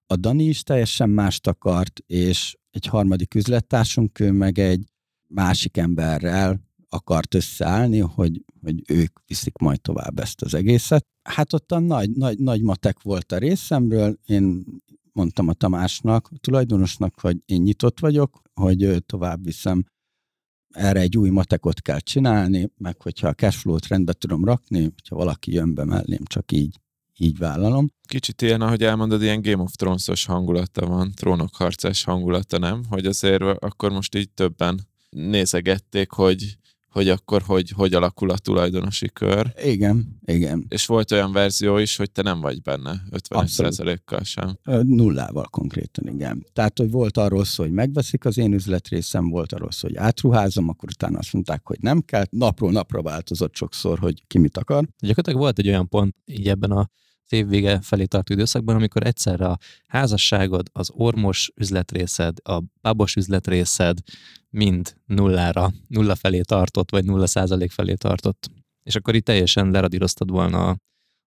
[0.07, 4.85] a Dani is teljesen mást akart, és egy harmadik üzlettársunk, ő meg egy
[5.27, 11.07] másik emberrel akart összeállni, hogy, hogy ők viszik majd tovább ezt az egészet.
[11.23, 14.65] Hát ott a nagy, nagy, nagy matek volt a részemről, én
[15.13, 19.85] mondtam a Tamásnak, a tulajdonosnak, hogy én nyitott vagyok, hogy tovább viszem,
[20.71, 25.53] erre egy új matekot kell csinálni, meg hogyha a cashflow-t rendbe tudom rakni, hogyha valaki
[25.53, 26.81] jön be mellém, csak így,
[27.17, 27.93] így vállalom.
[28.09, 32.83] Kicsit ilyen, ahogy elmondod, ilyen Game of Thrones-os hangulata van, trónok harcás hangulata, nem?
[32.89, 36.57] Hogy azért akkor most így többen nézegették, hogy
[36.99, 39.53] hogy akkor hogy, hogy alakul a tulajdonosi kör.
[39.65, 40.67] Igen, igen.
[40.69, 44.59] És volt olyan verzió is, hogy te nem vagy benne 50%-kal sem.
[44.83, 46.47] Nullával konkrétan, igen.
[46.53, 50.69] Tehát, hogy volt arról szó, hogy megveszik az én üzletrészem, volt arról szó, hogy átruházom,
[50.69, 52.25] akkor utána azt mondták, hogy nem kell.
[52.31, 54.89] Napról napra változott sokszor, hogy ki mit akar.
[54.99, 56.91] Gyakorlatilag volt egy olyan pont így ebben a
[57.33, 63.99] évvége felé tartó időszakban, amikor egyszerre a házasságod, az ormos üzletrészed, a babos üzletrészed
[64.51, 68.51] mind nullára, nulla felé tartott, vagy nulla százalék felé tartott.
[68.83, 70.77] És akkor itt teljesen leradíroztad volna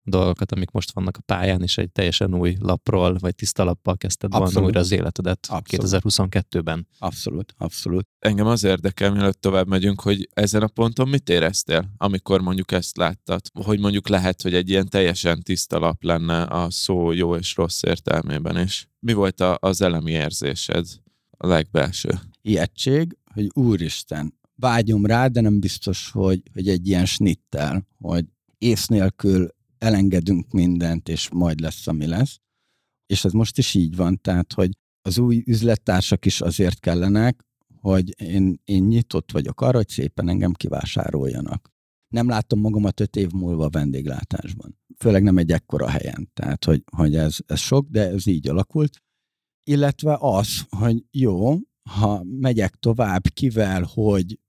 [0.04, 4.34] dolgokat, amik most vannak a pályán, és egy teljesen új lapról, vagy tiszta lappal kezdted
[4.34, 4.54] abszolút.
[4.54, 6.04] volna újra az életedet abszolút.
[6.04, 6.88] 2022-ben.
[7.00, 8.08] Abszolút, abszolút.
[8.20, 12.98] Engem az érdekel, mielőtt tovább megyünk, hogy ezen a ponton mit éreztél, amikor mondjuk ezt
[12.98, 13.42] láttad?
[13.64, 17.84] Hogy mondjuk lehet, hogy egy ilyen teljesen tiszta lap lenne a szó jó és rossz
[17.84, 18.90] értelmében is.
[19.00, 20.86] Mi volt a, az elemi érzésed,
[21.38, 22.20] a legbelső?
[22.42, 28.26] Ijegység, hogy úristen, vágyom rá, de nem biztos, hogy, hogy egy ilyen snittel, hogy
[28.58, 29.50] ész nélkül
[29.84, 32.40] elengedünk mindent, és majd lesz, ami lesz.
[33.06, 37.46] És ez most is így van, tehát, hogy az új üzlettársak is azért kellenek,
[37.82, 41.70] hogy én, én nyitott vagyok arra, hogy szépen engem kivásároljanak.
[42.14, 44.80] Nem látom magamat öt év múlva vendéglátásban.
[44.98, 46.30] Főleg nem egy ekkora helyen.
[46.34, 49.02] Tehát, hogy, hogy ez, ez sok, de ez így alakult.
[49.64, 51.58] Illetve az, hogy jó,
[51.90, 54.40] ha megyek tovább, kivel, hogy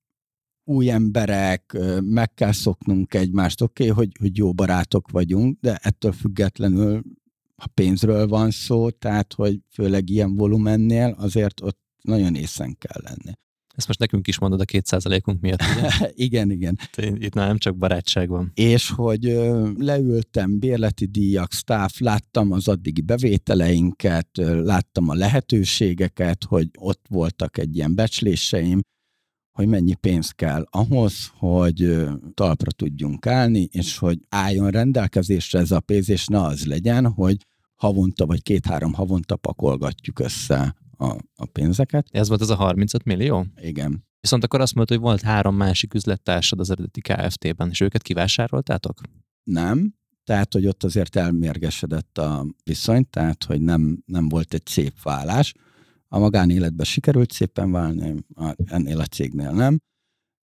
[0.64, 6.12] új emberek, meg kell szoknunk egymást, oké, okay, hogy, hogy jó barátok vagyunk, de ettől
[6.12, 7.02] függetlenül
[7.62, 13.32] ha pénzről van szó, tehát hogy főleg ilyen volumennél azért ott nagyon észen kell lenni.
[13.74, 15.90] Ezt most nekünk is mondod a kétszázalékunk miatt, ugye?
[16.26, 16.78] igen, igen.
[16.96, 18.50] Itt nem csak barátság van.
[18.54, 19.22] És hogy
[19.78, 24.28] leültem, bérleti díjak, staff, láttam az addigi bevételeinket,
[24.62, 28.80] láttam a lehetőségeket, hogy ott voltak egy ilyen becsléseim,
[29.52, 35.80] hogy mennyi pénz kell ahhoz, hogy talpra tudjunk állni, és hogy álljon rendelkezésre ez a
[35.80, 37.36] pénz, és ne az legyen, hogy
[37.74, 42.06] havonta vagy két-három havonta pakolgatjuk össze a, a pénzeket.
[42.10, 43.46] Ez volt az a 35 millió?
[43.60, 44.04] Igen.
[44.20, 49.00] Viszont akkor azt mondta, hogy volt három másik üzlettársad az eredeti KFT-ben, és őket kivásároltátok?
[49.42, 55.02] Nem, tehát, hogy ott azért elmérgesedett a viszony, tehát, hogy nem, nem volt egy szép
[55.02, 55.54] vállás.
[56.12, 58.14] A magánéletben sikerült szépen válni,
[58.64, 59.80] ennél a cégnél nem.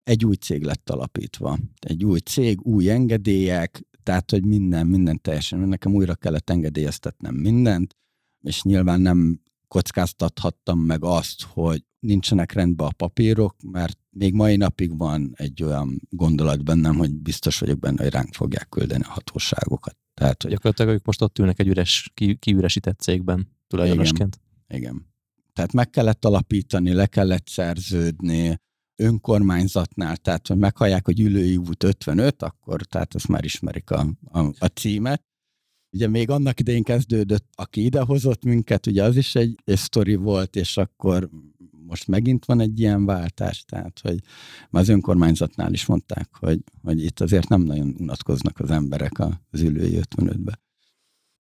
[0.04, 1.58] Egy új cég lett alapítva.
[1.80, 7.96] Egy új cég, új engedélyek, tehát, hogy minden, minden teljesen, nekem újra kellett engedélyeztetnem mindent,
[8.42, 14.98] és nyilván nem kockáztathattam meg azt, hogy nincsenek rendben a papírok, mert még mai napig
[14.98, 19.98] van egy olyan gondolat bennem, hogy biztos vagyok benne, hogy ránk fogják küldeni a hatóságokat.
[20.14, 20.52] Tehát, hogy...
[20.52, 24.40] Gyakorlatilag ők most ott ülnek egy üres, ki, kiüresített cégben tulajdonosként.
[24.68, 24.82] Igen.
[24.82, 25.14] Igen.
[25.56, 28.60] Tehát meg kellett alapítani, le kellett szerződni,
[28.96, 34.40] önkormányzatnál, tehát hogy meghallják, hogy ülői út 55, akkor tehát ezt már ismerik a, a,
[34.40, 35.22] a címet.
[35.96, 40.56] Ugye még annak idején kezdődött, aki idehozott minket, ugye az is egy, egy sztori volt,
[40.56, 41.30] és akkor
[41.88, 44.20] most megint van egy ilyen váltás, tehát hogy
[44.70, 49.62] már az önkormányzatnál is mondták, hogy, hogy itt azért nem nagyon unatkoznak az emberek az
[49.62, 50.60] ülői 55-be.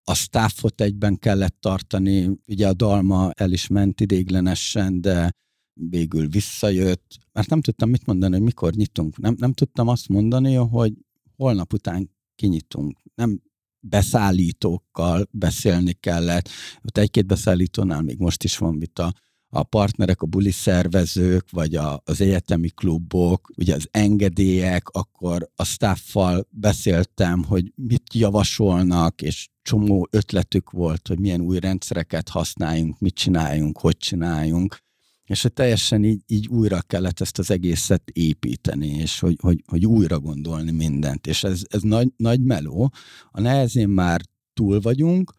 [0.08, 5.32] A staffot egyben kellett tartani, ugye a dalma el is ment idéglenesen, de
[5.74, 9.18] végül visszajött, mert nem tudtam mit mondani, hogy mikor nyitunk.
[9.18, 10.94] Nem, nem tudtam azt mondani, hogy
[11.36, 13.00] holnap után kinyitunk.
[13.15, 13.41] Nem
[13.80, 16.50] beszállítókkal beszélni kellett.
[16.84, 19.13] Ott egy-két beszállítónál még most is van vita.
[19.49, 25.63] A partnerek, a buli szervezők, vagy a, az egyetemi klubok, ugye az engedélyek, akkor a
[25.63, 33.15] staffal beszéltem, hogy mit javasolnak, és csomó ötletük volt, hogy milyen új rendszereket használjunk, mit
[33.15, 34.84] csináljunk, hogy csináljunk
[35.25, 39.86] és hogy teljesen így, így újra kellett ezt az egészet építeni, és hogy, hogy, hogy
[39.86, 41.27] újra gondolni mindent.
[41.27, 42.91] És ez, ez nagy, nagy meló.
[43.31, 44.21] A nehezén már
[44.53, 45.34] túl vagyunk,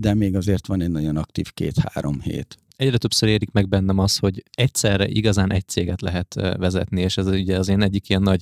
[0.00, 2.58] de még azért van egy nagyon aktív két-három hét.
[2.76, 7.26] Egyre többször érik meg bennem az, hogy egyszerre igazán egy céget lehet vezetni, és ez
[7.26, 8.40] ugye az én egyik ilyen nagy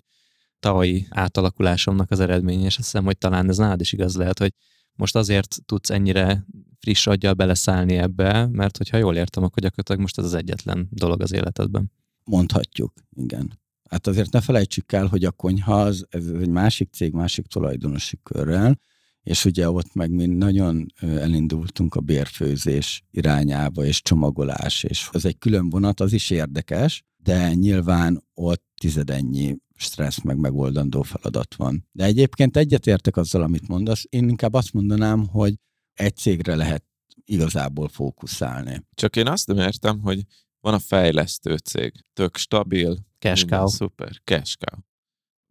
[0.59, 4.53] tavalyi átalakulásomnak az eredménye, és azt hiszem, hogy talán ez nálad is igaz lehet, hogy
[4.95, 6.47] most azért tudsz ennyire
[6.79, 11.21] friss aggyal beleszállni ebbe, mert hogyha jól értem, akkor gyakorlatilag most ez az egyetlen dolog
[11.21, 11.93] az életedben.
[12.25, 13.61] Mondhatjuk, igen.
[13.91, 18.19] Hát azért ne felejtsük el, hogy a konyha az, ez egy másik cég, másik tulajdonosi
[18.23, 18.79] körrel,
[19.25, 25.39] és ugye ott meg mi nagyon elindultunk a bérfőzés irányába, és csomagolás, és az egy
[25.39, 31.89] külön vonat, az is érdekes, de nyilván ott tizedennyi stressz meg megoldandó feladat van.
[31.93, 34.05] De egyébként egyetértek azzal, amit mondasz.
[34.09, 35.55] Én inkább azt mondanám, hogy
[35.95, 36.85] egy cégre lehet
[37.25, 38.87] igazából fókuszálni.
[38.95, 40.23] Csak én azt nem értem, hogy
[40.61, 43.67] van a fejlesztő cég, tök stabil, cash cow.
[43.67, 44.81] szuper, cash cow.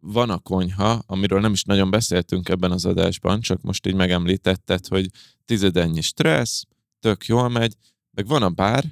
[0.06, 4.86] Van a konyha, amiről nem is nagyon beszéltünk ebben az adásban, csak most így megemlítetted,
[4.86, 5.10] hogy
[5.44, 6.62] tizedennyi stressz,
[7.00, 7.74] tök jól megy,
[8.10, 8.84] meg van a bár,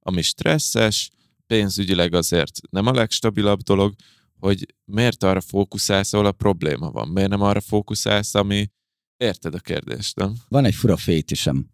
[0.00, 1.10] ami stresszes,
[1.46, 3.94] pénzügyileg azért nem a legstabilabb dolog,
[4.38, 7.08] hogy miért arra fókuszálsz, ahol a probléma van.
[7.08, 8.70] Miért nem arra fókuszálsz, ami...
[9.16, 10.34] Érted a kérdést, nem?
[10.48, 11.66] Van egy fura fétisem.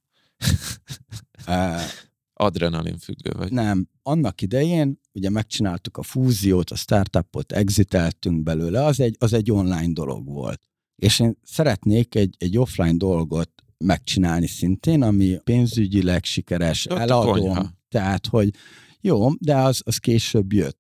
[2.39, 3.53] Adrenalin függő vagy.
[3.53, 3.89] Nem.
[4.03, 9.93] Annak idején ugye megcsináltuk a fúziót, a startupot, exiteltünk belőle, az egy, az egy online
[9.93, 10.61] dolog volt.
[10.97, 17.75] És én szeretnék egy, egy offline dolgot megcsinálni szintén, ami pénzügyileg sikeres, Ott eladom.
[17.89, 18.51] Tehát, hogy
[19.01, 20.79] jó, de az, az később jött.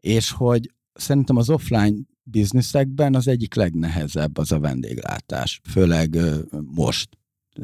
[0.00, 6.16] És hogy szerintem az offline bizniszekben az egyik legnehezebb az a vendéglátás, főleg
[6.64, 7.08] most,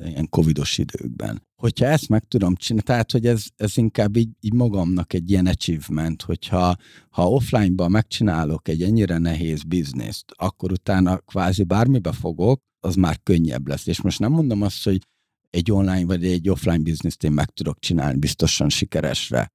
[0.05, 1.42] ilyen covidos időkben.
[1.57, 5.47] Hogyha ezt meg tudom csinálni, tehát hogy ez, ez inkább így, így magamnak egy ilyen
[5.47, 6.77] achievement, hogyha
[7.11, 13.69] ha offline-ban megcsinálok egy ennyire nehéz bizniszt, akkor utána kvázi bármibe fogok, az már könnyebb
[13.69, 13.87] lesz.
[13.87, 15.03] És most nem mondom azt, hogy
[15.51, 19.53] egy online vagy egy offline bizniszt én meg tudok csinálni biztosan sikeresre.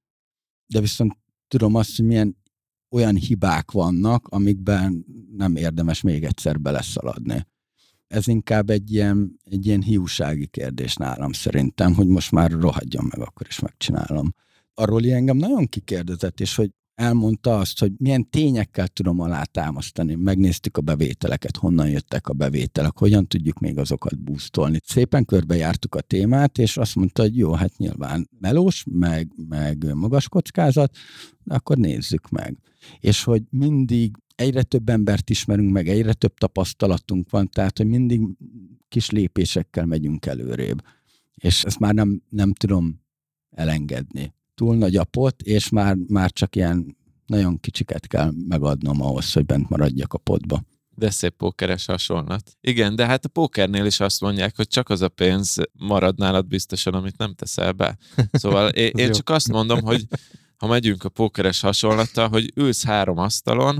[0.66, 1.16] De viszont
[1.48, 2.36] tudom azt, hogy milyen
[2.90, 5.04] olyan hibák vannak, amikben
[5.36, 7.46] nem érdemes még egyszer beleszaladni.
[8.12, 13.20] Ez inkább egy ilyen, egy ilyen hiúsági kérdés nálam szerintem, hogy most már rohadjam meg,
[13.20, 14.34] akkor is megcsinálom.
[14.74, 20.14] Arról engem nagyon kikérdezett, és hogy elmondta azt, hogy milyen tényekkel tudom alátámasztani.
[20.14, 24.78] Megnéztük a bevételeket, honnan jöttek a bevételek, hogyan tudjuk még azokat boostolni.
[24.84, 30.28] Szépen körbejártuk a témát, és azt mondta, hogy jó, hát nyilván melós, meg, meg magas
[30.28, 30.96] kockázat,
[31.44, 32.58] de akkor nézzük meg.
[33.00, 38.20] És hogy mindig egyre több embert ismerünk meg, egyre több tapasztalatunk van, tehát hogy mindig
[38.88, 40.82] kis lépésekkel megyünk előrébb.
[41.34, 43.00] És ezt már nem, nem tudom
[43.50, 49.32] elengedni túl nagy a pot, és már, már csak ilyen nagyon kicsiket kell megadnom ahhoz,
[49.32, 50.62] hogy bent maradjak a potba.
[50.94, 52.56] De szép pókeres hasonlat.
[52.60, 56.46] Igen, de hát a pókernél is azt mondják, hogy csak az a pénz marad nálad
[56.46, 57.98] biztosan, amit nem teszel be.
[58.32, 60.06] Szóval én, én csak azt mondom, hogy
[60.56, 63.78] ha megyünk a pókeres hasonlattal, hogy ülsz három asztalon,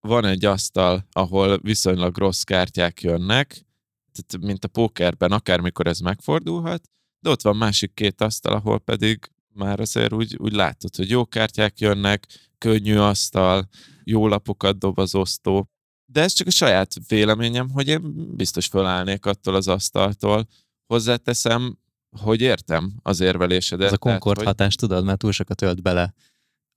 [0.00, 3.66] van egy asztal, ahol viszonylag rossz kártyák jönnek,
[4.12, 6.82] tehát mint a pókerben, akármikor ez megfordulhat,
[7.20, 11.26] de ott van másik két asztal, ahol pedig már azért úgy, úgy látod, hogy jó
[11.26, 12.26] kártyák jönnek,
[12.58, 13.68] könnyű asztal,
[14.04, 15.68] jó lapokat dob az osztó.
[16.12, 20.48] De ez csak a saját véleményem, hogy én biztos fölállnék attól az asztaltól.
[20.86, 21.78] Hozzáteszem,
[22.20, 23.86] hogy értem az érvelésedet.
[23.86, 24.46] Ez a Concord hogy...
[24.46, 26.14] hatás, tudod, mert túl sokat ölt bele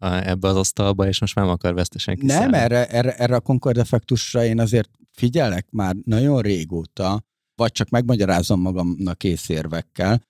[0.04, 2.52] ebbe az asztalba, és most már nem akar vesztesen kiszállni.
[2.52, 7.24] Nem, erre, erre, erre a Concord effektusra én azért figyelek már nagyon régóta,
[7.56, 10.22] vagy csak megmagyarázom magamnak észérvekkel,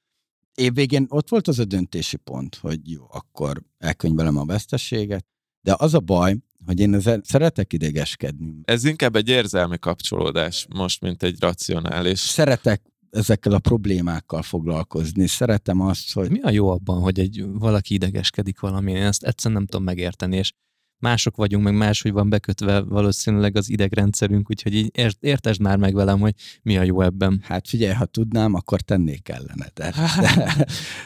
[0.55, 5.25] évvégén ott volt az a döntési pont, hogy jó, akkor elkönyvelem a veszteséget,
[5.61, 8.61] de az a baj, hogy én ezzel szeretek idegeskedni.
[8.63, 12.19] Ez inkább egy érzelmi kapcsolódás most, mint egy racionális.
[12.19, 12.81] Szeretek
[13.13, 15.27] ezekkel a problémákkal foglalkozni.
[15.27, 16.29] Szeretem azt, hogy...
[16.29, 18.91] Mi a jó abban, hogy egy valaki idegeskedik valami?
[18.91, 20.53] Én ezt egyszerűen nem tudom megérteni, és
[21.03, 26.19] mások vagyunk, meg máshogy van bekötve valószínűleg az idegrendszerünk, úgyhogy így értesd már meg velem,
[26.19, 27.41] hogy mi a jó ebben.
[27.43, 29.71] Hát figyelj, ha tudnám, akkor tennék ellene.
[29.79, 29.91] De,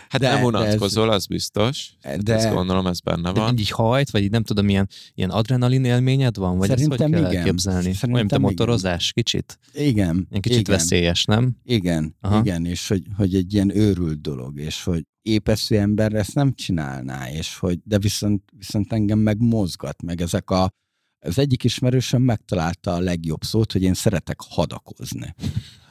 [0.10, 1.94] hát de, nem unatkozol, az biztos.
[2.20, 3.56] De, ezt gondolom, ez benne van.
[3.56, 6.58] De így hajt, vagy így nem tudom, ilyen, ilyen adrenalin élményed van?
[6.58, 7.38] Vagy Szerintem ezt hogy kell igen.
[7.38, 7.82] elképzelni?
[7.82, 9.24] Szerintem Olyan, mint a motorozás, igen.
[9.24, 9.60] kicsit?
[9.74, 10.28] Igen.
[10.32, 10.76] Egy kicsit igen.
[10.76, 11.58] veszélyes, nem?
[11.64, 12.40] Igen, Aha.
[12.40, 17.30] igen, és hogy, hogy egy ilyen őrült dolog, és hogy épeszű ember ezt nem csinálná,
[17.30, 20.72] és hogy, de viszont, viszont engem meg mozgat, meg ezek a,
[21.20, 25.36] az egyik ismerősöm megtalálta a legjobb szót, hogy én szeretek hadakozni.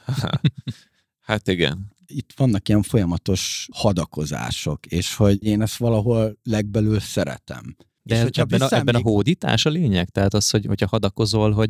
[1.27, 1.95] hát igen.
[2.05, 7.75] Itt vannak ilyen folyamatos hadakozások, és hogy én ezt valahol legbelül szeretem.
[8.03, 10.09] De és ez, ebben, a, ebben a hódítás a lényeg?
[10.09, 11.69] Tehát az, hogy, hogyha hadakozol, hogy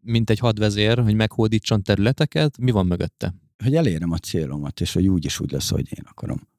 [0.00, 3.34] mint egy hadvezér, hogy meghódítson területeket, mi van mögötte?
[3.64, 6.52] Hogy elérem a célomat, és hogy úgy is úgy lesz, hogy én akarom.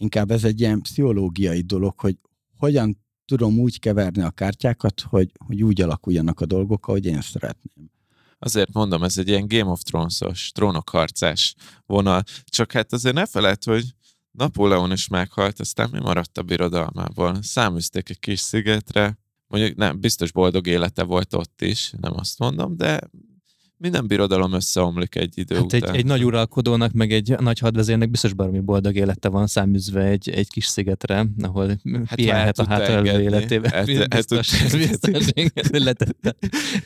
[0.00, 2.16] Inkább ez egy ilyen pszichológiai dolog, hogy
[2.56, 7.90] hogyan tudom úgy keverni a kártyákat, hogy, hogy úgy alakuljanak a dolgok, ahogy én szeretném.
[8.38, 11.54] Azért mondom, ez egy ilyen Game of Thrones-os, trónokharcás
[11.86, 12.22] vonal.
[12.44, 13.94] Csak hát azért ne feled, hogy
[14.30, 17.42] Napóleon is meghalt, aztán mi maradt a birodalmából?
[17.42, 22.76] Száműzték egy kis szigetre, mondjuk nem, biztos boldog élete volt ott is, nem azt mondom,
[22.76, 23.00] de
[23.78, 25.82] minden birodalom összeomlik egy idő hát után.
[25.82, 30.28] Egy, egy nagy uralkodónak, meg egy nagy hadvezérnek biztos baromi boldog élete van száműzve egy,
[30.28, 31.68] egy kis szigetre, ahol
[32.06, 33.70] hát pihenhet a hátralévő életébe.
[33.70, 35.26] Hát, biztos, hát, biztos,
[35.70, 36.34] letette.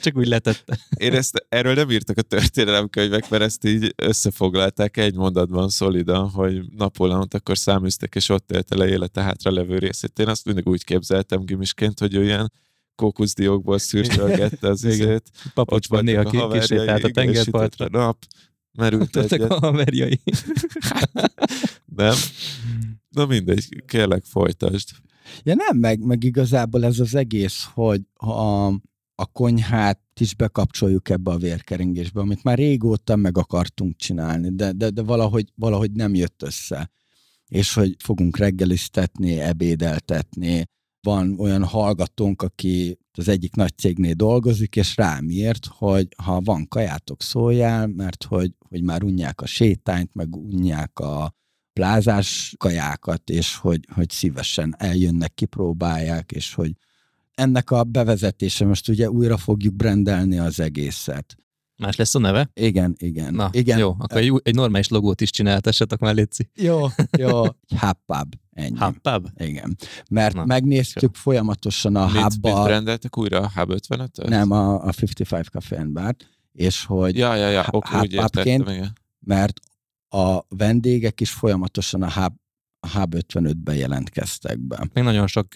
[0.02, 0.78] Csak úgy letette.
[0.96, 6.62] Én ezt, erről nem írtak a történelemkönyvek, mert ezt így összefoglalták egy mondatban szolidan, hogy
[6.76, 10.18] Napóleont akkor száműztek, és ott élte le élete hátra levő részét.
[10.18, 12.52] Én azt mindig úgy képzeltem gimisként, hogy olyan
[12.94, 15.30] kókuszdiókból szürcsölgette az izét.
[15.54, 17.88] Papocsban néha kisétált a tengerpartra.
[17.90, 18.24] nap,
[18.72, 19.50] merült egyet.
[19.50, 20.20] a haverjai.
[21.96, 22.14] nem?
[23.08, 24.88] Na mindegy, kérlek folytasd.
[25.42, 28.66] Ja nem, meg, meg igazából ez az egész, hogy a,
[29.14, 34.90] a konyhát is bekapcsoljuk ebbe a vérkeringésbe, amit már régóta meg akartunk csinálni, de, de,
[34.90, 36.90] de valahogy, valahogy nem jött össze.
[37.48, 40.64] És hogy fogunk reggeliztetni, ebédeltetni,
[41.02, 46.68] van olyan hallgatónk, aki az egyik nagy cégnél dolgozik, és rám írt, hogy ha van
[46.68, 51.34] kajátok, szóljál, mert hogy, hogy már unják a sétányt, meg unják a
[51.72, 56.72] plázás kajákat, és hogy, hogy szívesen eljönnek, kipróbálják, és hogy
[57.34, 61.36] ennek a bevezetése, most ugye újra fogjuk brendelni az egészet.
[61.82, 62.50] Más lesz a neve?
[62.54, 63.34] Igen, igen.
[63.34, 63.78] Na, igen.
[63.78, 66.50] jó, akkor egy, egy normális logót is csináltassatok már, Léci.
[66.54, 66.86] Jó,
[67.18, 67.42] jó.
[67.80, 68.34] Hubbub.
[68.52, 68.78] Ennyi.
[68.78, 69.28] Hubbub?
[69.36, 69.76] Igen.
[70.10, 71.20] Mert Na, megnéztük jó.
[71.20, 72.58] folyamatosan a hubba.
[72.58, 73.40] Mit rendeltek újra?
[73.40, 76.16] A Hub 55 Nem, a, a 55 Café and Bar,
[76.52, 77.66] és hogy ja, ja, ja.
[77.70, 78.94] Okay, igen.
[79.20, 79.60] mert
[80.08, 82.32] a vendégek is folyamatosan a Hub,
[82.80, 84.88] a Hub 55-ben jelentkeztek be.
[84.92, 85.48] Még nagyon sok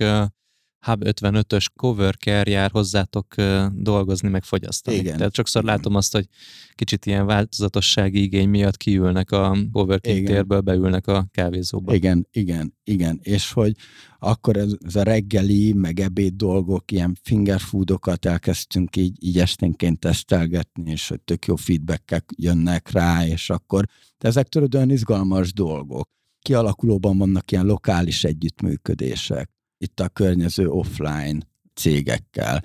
[0.87, 3.35] Hub 55-ös coworker jár hozzátok
[3.73, 4.97] dolgozni, meg fogyasztani.
[4.97, 5.17] Igen.
[5.17, 5.75] Tehát sokszor Igen.
[5.75, 6.27] látom azt, hogy
[6.75, 10.33] kicsit ilyen változatossági igény miatt kiülnek a coworking Igen.
[10.33, 11.95] térből, beülnek a kávézóba.
[11.95, 13.21] Igen, igen, igen.
[13.23, 13.73] És hogy
[14.19, 20.91] akkor ez, ez a reggeli, meg ebéd dolgok, ilyen fingerfoodokat elkezdtünk így, így esténként tesztelgetni,
[20.91, 23.85] és hogy tök jó feedbackek jönnek rá, és akkor
[24.19, 26.09] de ezek tudod olyan izgalmas dolgok.
[26.41, 31.39] Kialakulóban vannak ilyen lokális együttműködések itt a környező offline
[31.75, 32.63] cégekkel.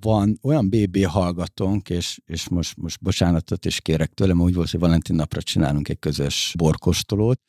[0.00, 4.80] Van olyan BB hallgatónk, és, és most, most bocsánatot is kérek tőlem, úgy volt, hogy
[4.80, 7.40] Valentin napra csinálunk egy közös borkostolót,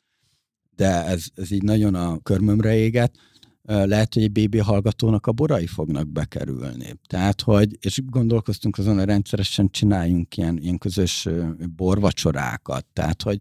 [0.76, 3.18] de ez, ez így nagyon a körmömre éget,
[3.64, 6.94] lehet, hogy egy BB hallgatónak a borai fognak bekerülni.
[7.06, 11.28] Tehát, hogy, és gondolkoztunk azon, hogy rendszeresen csináljunk ilyen, ilyen közös
[11.76, 12.86] borvacsorákat.
[12.92, 13.38] Tehát, hogy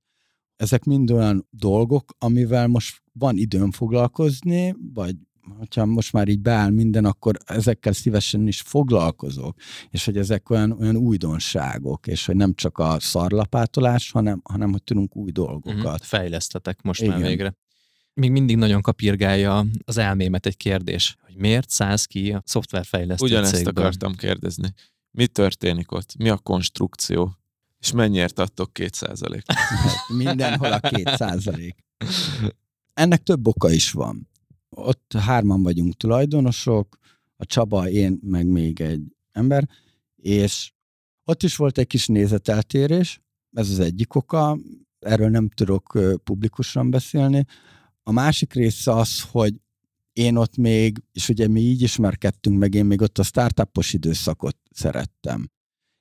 [0.56, 5.16] ezek mind olyan dolgok, amivel most van időm foglalkozni, vagy
[5.58, 9.58] hogyha most már így beáll minden, akkor ezekkel szívesen is foglalkozok,
[9.90, 14.84] és hogy ezek olyan, olyan újdonságok, és hogy nem csak a szarlapátolás, hanem, hanem hogy
[14.84, 15.84] tudunk új dolgokat.
[15.84, 15.96] Mm-hmm.
[16.02, 17.14] Fejlesztetek most Igen.
[17.20, 17.56] már végre.
[18.14, 23.56] Még mindig nagyon kapirgálja az elmémet egy kérdés, hogy miért szállsz ki a szoftverfejlesztő Ugyanezt
[23.56, 23.84] cégből?
[23.84, 24.74] akartam kérdezni.
[25.12, 26.16] Mi történik ott?
[26.18, 27.36] Mi a konstrukció?
[27.80, 29.44] És mennyiért adtok két százalék?
[30.24, 31.76] Mindenhol a két százalék.
[32.94, 34.31] Ennek több oka is van
[34.76, 36.98] ott hárman vagyunk tulajdonosok,
[37.36, 39.70] a Csaba, én, meg még egy ember,
[40.16, 40.72] és
[41.24, 44.58] ott is volt egy kis nézeteltérés, ez az egyik oka,
[45.00, 47.46] erről nem tudok publikusan beszélni.
[48.04, 49.54] A másik része az, hogy
[50.14, 54.58] én ott még, és ugye mi így ismerkedtünk meg, én még ott a startupos időszakot
[54.72, 55.50] szerettem.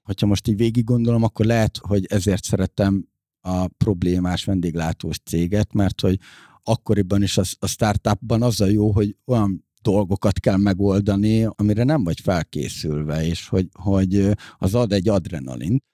[0.03, 3.09] Hogyha most így végig gondolom, akkor lehet, hogy ezért szerettem
[3.41, 6.18] a problémás vendéglátós céget, mert hogy
[6.62, 12.04] akkoriban is a, a startupban az a jó, hogy olyan dolgokat kell megoldani, amire nem
[12.04, 15.84] vagy felkészülve, és hogy, hogy az ad egy adrenalint.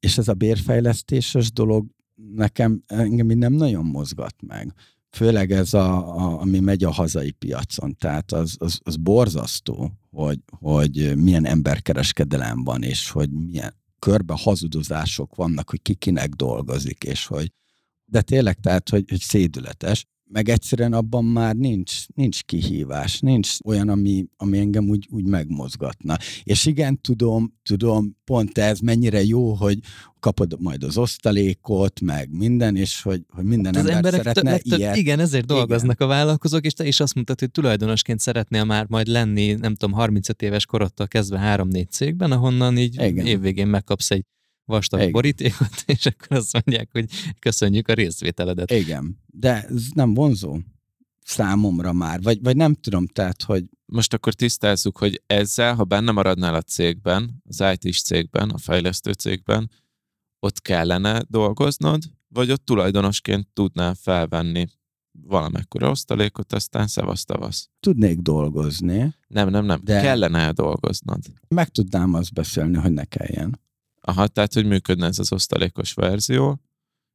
[0.00, 1.86] És ez a bérfejlesztéses dolog
[2.34, 4.74] nekem engem nem nagyon mozgat meg.
[5.10, 7.96] Főleg ez, a, a, ami megy a hazai piacon.
[7.98, 15.34] Tehát az, az, az borzasztó, hogy, hogy milyen emberkereskedelem van, és hogy milyen körbe hazudozások
[15.34, 17.52] vannak, hogy ki kinek dolgozik, és hogy
[18.10, 23.88] de tényleg, tehát, hogy, hogy szédületes meg egyszerűen abban már nincs, nincs kihívás, nincs olyan,
[23.88, 26.16] ami, ami engem úgy, úgy megmozgatna.
[26.42, 29.78] És igen, tudom, tudom, pont ez mennyire jó, hogy
[30.20, 34.78] kapod majd az osztalékot, meg minden, és hogy, hogy minden hát az ember szeretne legtöbb,
[34.78, 34.96] ilyet.
[34.96, 36.08] Igen, ezért dolgoznak igen.
[36.08, 39.94] a vállalkozók, és te is azt mondtad, hogy tulajdonosként szeretnél már majd lenni, nem tudom,
[39.94, 43.26] 35 éves korodtól kezdve 3-4 cégben, ahonnan így igen.
[43.26, 44.24] évvégén megkapsz egy
[44.70, 45.12] vastag Igen.
[45.12, 47.06] borítékot, és akkor azt mondják, hogy
[47.38, 48.70] köszönjük a részvételedet.
[48.70, 50.58] Igen, de ez nem vonzó
[51.24, 53.64] számomra már, vagy, vagy nem tudom, tehát, hogy...
[53.86, 59.12] Most akkor tisztázzuk, hogy ezzel, ha benne maradnál a cégben, az IT-s cégben, a fejlesztő
[59.12, 59.70] cégben,
[60.38, 64.66] ott kellene dolgoznod, vagy ott tulajdonosként tudnál felvenni
[65.12, 67.68] valamekkora osztalékot, aztán szevasz tavasz.
[67.80, 69.14] Tudnék dolgozni.
[69.26, 69.80] Nem, nem, nem.
[69.82, 71.18] De kellene dolgoznod.
[71.48, 73.60] Meg tudnám azt beszélni, hogy ne kelljen.
[74.00, 76.60] Aha, tehát, hogy működne ez az osztalékos verzió,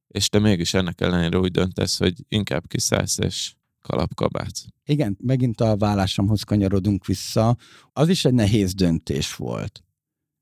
[0.08, 4.52] és te mégis ennek ellenére úgy döntesz, hogy inkább kiszállsz és kalapkabát.
[4.86, 7.58] Igen, megint a vállásomhoz kanyarodunk vissza.
[7.94, 9.84] Az is egy nehéz döntés volt.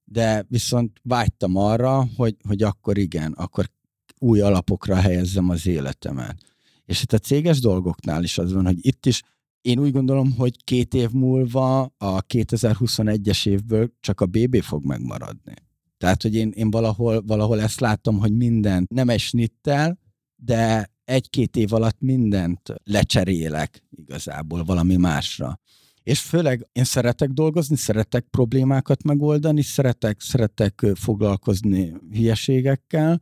[0.03, 3.69] De viszont vágytam arra, hogy, hogy akkor igen, akkor
[4.19, 6.37] új alapokra helyezzem az életemet.
[6.85, 9.21] És itt a céges dolgoknál is az van, hogy itt is
[9.61, 15.53] én úgy gondolom, hogy két év múlva a 2021-es évből csak a BB fog megmaradni.
[16.03, 19.51] Tehát, hogy én, én valahol, valahol ezt látom, hogy minden nem egy
[20.35, 25.59] de egy-két év alatt mindent lecserélek igazából valami másra.
[26.03, 33.21] És főleg én szeretek dolgozni, szeretek problémákat megoldani, szeretek, szeretek foglalkozni hülyeségekkel,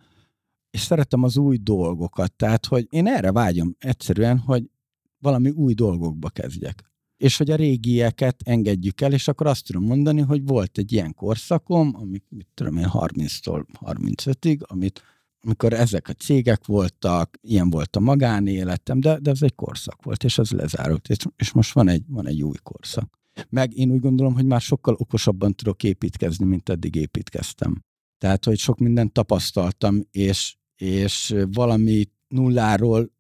[0.71, 2.33] és szeretem az új dolgokat.
[2.33, 4.69] Tehát, hogy én erre vágyom egyszerűen, hogy
[5.17, 6.90] valami új dolgokba kezdjek
[7.21, 11.13] és hogy a régieket engedjük el, és akkor azt tudom mondani, hogy volt egy ilyen
[11.13, 15.01] korszakom, amit mit tudom én, 30-tól 35-ig, amit
[15.43, 20.23] amikor ezek a cégek voltak, ilyen volt a magánéletem, de, de ez egy korszak volt,
[20.23, 23.19] és az lezárult, és, és most van egy, van egy új korszak.
[23.49, 27.83] Meg én úgy gondolom, hogy már sokkal okosabban tudok építkezni, mint eddig építkeztem.
[28.17, 33.11] Tehát, hogy sok mindent tapasztaltam, és, és valami nulláról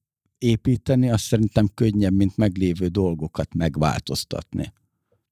[0.41, 4.73] építeni, az szerintem könnyebb, mint meglévő dolgokat megváltoztatni.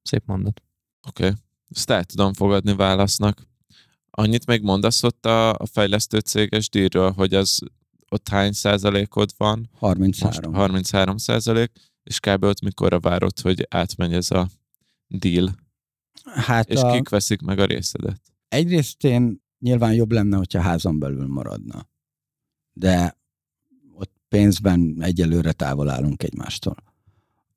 [0.04, 0.62] Szép mondat.
[1.08, 1.38] Oké, okay.
[1.70, 3.48] ezt el tudom fogadni válasznak.
[4.10, 7.60] Annyit még mondasz ott a, a fejlesztő céges díjról, hogy az
[8.10, 9.70] ott hány százalékod van?
[9.74, 10.52] 33.
[10.52, 11.72] Most 33 százalék,
[12.04, 12.44] és kb.
[12.44, 14.50] ott mikorra várod, hogy átmegy ez a
[15.08, 15.56] deal?
[16.24, 16.92] Hát és a...
[16.92, 18.22] kik veszik meg a részedet?
[18.48, 21.88] Egyrészt én nyilván jobb lenne, hogyha házon belül maradna.
[22.74, 23.18] De
[24.30, 26.76] pénzben egyelőre távol állunk egymástól.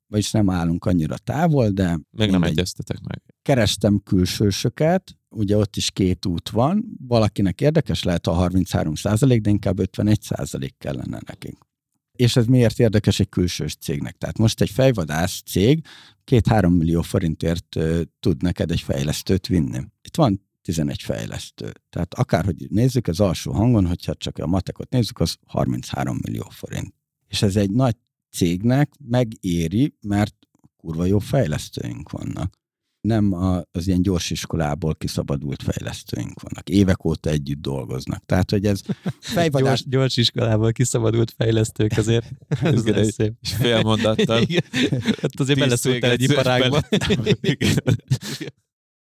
[0.07, 1.99] Vagyis nem állunk annyira távol, de...
[2.11, 3.21] Még nem egyeztetek meg.
[3.41, 9.49] Kerestem külsősöket, ugye ott is két út van, valakinek érdekes lehet a 33 százalék, de
[9.49, 11.65] inkább 51 százalék kellene nekünk.
[12.11, 14.17] És ez miért érdekes egy külsős cégnek?
[14.17, 15.85] Tehát most egy fejvadász cég
[16.23, 17.77] két-három millió forintért
[18.19, 19.79] tud neked egy fejlesztőt vinni.
[20.01, 21.71] Itt van 11 fejlesztő.
[21.89, 26.93] Tehát akárhogy nézzük, az alsó hangon, hogyha csak a matekot nézzük, az 33 millió forint.
[27.27, 27.95] És ez egy nagy
[28.31, 30.35] cégnek megéri, mert
[30.77, 32.61] kurva jó fejlesztőink vannak.
[33.01, 33.33] Nem
[33.71, 36.69] az ilyen gyors iskolából kiszabadult fejlesztőink vannak.
[36.69, 38.25] Évek óta együtt dolgoznak.
[38.25, 38.81] Tehát, hogy ez
[39.19, 39.67] fejvadás...
[39.67, 42.31] gyors, gyors iskolából kiszabadult fejlesztők azért.
[42.61, 43.33] ez egy szép.
[43.41, 44.45] fél mondattal.
[45.21, 46.81] Hát azért beleszóltál egy iparágba.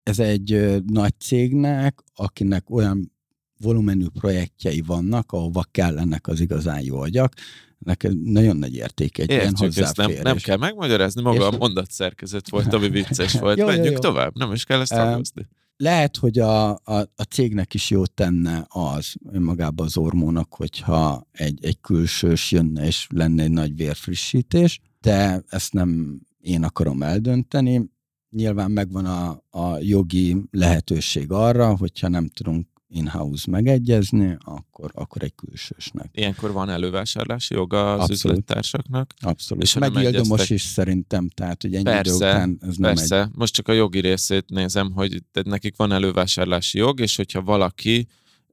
[0.07, 3.11] Ez egy nagy cégnek, akinek olyan
[3.59, 7.33] volumenű projektjei vannak, ahova kellenek az igazán jó agyak,
[7.77, 11.53] neked nagyon nagy érték egy Értjük, ilyen ezt nem, nem kell megmagyarázni, maga és...
[11.53, 13.57] a mondatszerkezet volt, ami vicces volt.
[13.57, 13.99] jó, Menjünk jó, jó.
[13.99, 15.47] tovább, nem is kell ezt hangozni.
[15.77, 21.65] Lehet, hogy a, a, a cégnek is jót tenne az önmagában az ormónak, hogyha egy,
[21.65, 27.89] egy külsős jönne és lenne egy nagy vérfrissítés, de ezt nem én akarom eldönteni
[28.29, 35.35] nyilván megvan a, a jogi lehetőség arra, hogyha nem tudunk in-house megegyezni, akkor, akkor egy
[35.35, 36.09] külsősnek.
[36.11, 38.37] Ilyenkor van elővásárlási joga az Abszolút.
[38.37, 39.13] üzlettársaknak?
[39.19, 39.63] Abszolút.
[39.63, 43.29] És Meg Ildomos is szerintem, tehát hogy ennyi persze, idő után ez nem Persze, egy...
[43.33, 48.07] most csak a jogi részét nézem, hogy nekik van elővásárlási jog, és hogyha valaki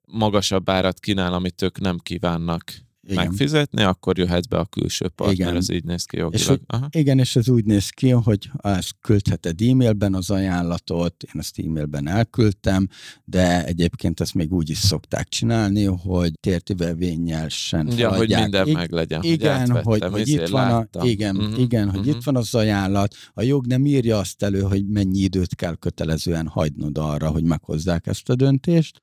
[0.04, 2.72] magasabb árat kínál, amit ők nem kívánnak
[3.06, 3.24] igen.
[3.24, 5.56] megfizetni, akkor jöhet be a külső partner, igen.
[5.56, 6.40] ez így néz ki jogilag.
[6.40, 6.88] És, hogy, Aha.
[6.90, 12.08] Igen, és ez úgy néz ki, hogy ezt küldheted e-mailben az ajánlatot, én ezt e-mailben
[12.08, 12.88] elküldtem,
[13.24, 18.90] de egyébként ezt még úgy is szokták csinálni, hogy tértivelvénnyel sem Ja, hogy minden meg
[18.90, 19.22] legyen.
[19.22, 21.98] Igen, hogy, hogy, hogy itt van a, igen, uh-huh, igen, uh-huh.
[21.98, 22.24] hogy itt mhm.
[22.24, 23.14] van az ajánlat.
[23.34, 28.06] A jog nem írja azt elő, hogy mennyi időt kell kötelezően hagynod arra, hogy meghozzák
[28.06, 29.02] ezt a döntést.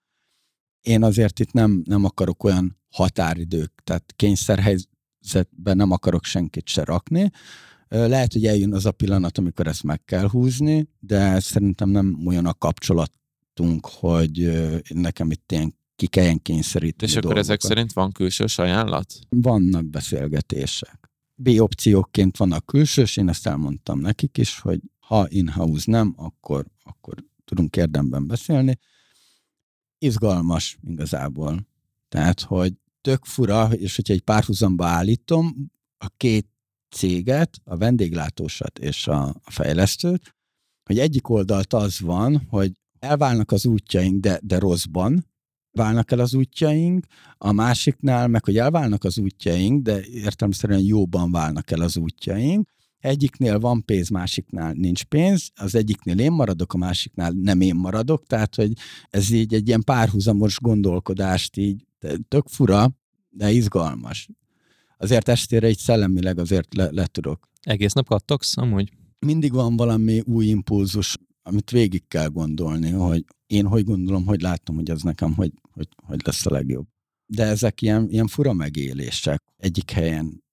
[0.81, 7.31] Én azért itt nem, nem akarok olyan határidők, tehát kényszerhelyzetben nem akarok senkit se rakni.
[7.87, 12.45] Lehet, hogy eljön az a pillanat, amikor ezt meg kell húzni, de szerintem nem olyan
[12.45, 14.51] a kapcsolatunk, hogy
[14.89, 17.49] nekem itt ilyen ki kelljen kényszeríteni És akkor dolgokat.
[17.49, 19.13] ezek szerint van külsős ajánlat?
[19.29, 21.09] Vannak beszélgetések.
[21.35, 26.65] B opcióként van a külsős, én ezt elmondtam nekik is, hogy ha in-house nem, akkor,
[26.83, 27.15] akkor
[27.45, 28.79] tudunk érdemben beszélni.
[29.97, 31.67] Izgalmas igazából.
[32.11, 36.47] Tehát, hogy tök fura, és hogyha egy párhuzamba állítom, a két
[36.95, 40.35] céget, a vendéglátósat és a fejlesztőt,
[40.83, 45.25] hogy egyik oldalt az van, hogy elválnak az útjaink, de, de rosszban
[45.71, 47.05] válnak el az útjaink,
[47.37, 52.69] a másiknál meg, hogy elválnak az útjaink, de értelemszerűen jóban válnak el az útjaink,
[53.01, 58.25] egyiknél van pénz, másiknál nincs pénz, az egyiknél én maradok, a másiknál nem én maradok,
[58.25, 58.71] tehát, hogy
[59.09, 61.85] ez így egy ilyen párhuzamos gondolkodást így
[62.27, 62.91] tök fura,
[63.29, 64.29] de izgalmas.
[64.97, 67.49] Azért estére így szellemileg azért le, le tudok.
[67.61, 68.91] Egész nap kattogsz amúgy?
[69.19, 74.75] Mindig van valami új impulzus, amit végig kell gondolni, hogy én hogy gondolom, hogy látom,
[74.75, 76.87] hogy ez nekem hogy, hogy, hogy lesz a legjobb.
[77.25, 79.43] De ezek ilyen, ilyen fura megélések.
[79.57, 80.43] Egyik helyen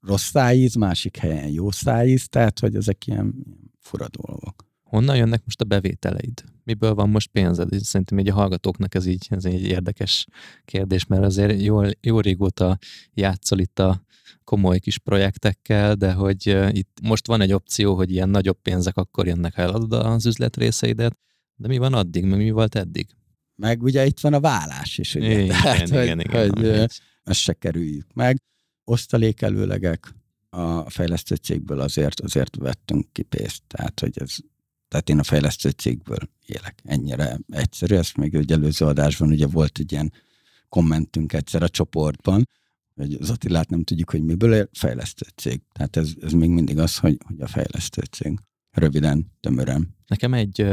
[0.00, 3.34] rossz szájíz, másik helyen jó szájíz, tehát hogy ezek ilyen,
[3.80, 4.66] fura dolgok.
[4.82, 6.44] Honnan jönnek most a bevételeid?
[6.64, 7.68] Miből van most pénzed?
[7.82, 10.26] Szerintem így a hallgatóknak ez így ez egy érdekes
[10.64, 12.78] kérdés, mert azért jó, jó régóta
[13.14, 14.02] játszol itt a
[14.44, 19.26] komoly kis projektekkel, de hogy itt most van egy opció, hogy ilyen nagyobb pénzek akkor
[19.26, 21.18] jönnek, ha eladod az üzlet részeidet,
[21.54, 23.06] de mi van addig, meg mi volt eddig?
[23.54, 25.40] Meg ugye itt van a vállás is, ugye?
[25.40, 26.88] Igen, Tehát, igen, hogy, igen, hogy igen.
[27.22, 28.42] ezt se kerüljük meg.
[28.88, 30.14] Osztalékelőlegek
[30.50, 33.62] a fejlesztő cégből azért, azért vettünk ki pénzt.
[33.66, 34.36] Tehát, hogy ez
[34.88, 36.80] tehát én a fejlesztő cégből élek.
[36.84, 37.94] Ennyire egyszerű.
[37.94, 40.12] Ezt még egy előző adásban ugye volt egy ilyen
[40.68, 42.48] kommentünk egyszer a csoportban,
[42.94, 45.60] hogy az Attilát nem tudjuk, hogy miből él, fejlesztő cég.
[45.72, 48.38] Tehát ez, ez még mindig az, hogy, hogy a fejlesztő cég.
[48.70, 49.96] Röviden, tömören.
[50.06, 50.66] Nekem egy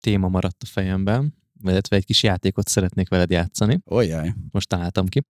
[0.00, 3.80] téma maradt a fejemben, illetve egy kis játékot szeretnék veled játszani.
[3.84, 4.34] Olyaj.
[4.50, 5.22] Most találtam ki,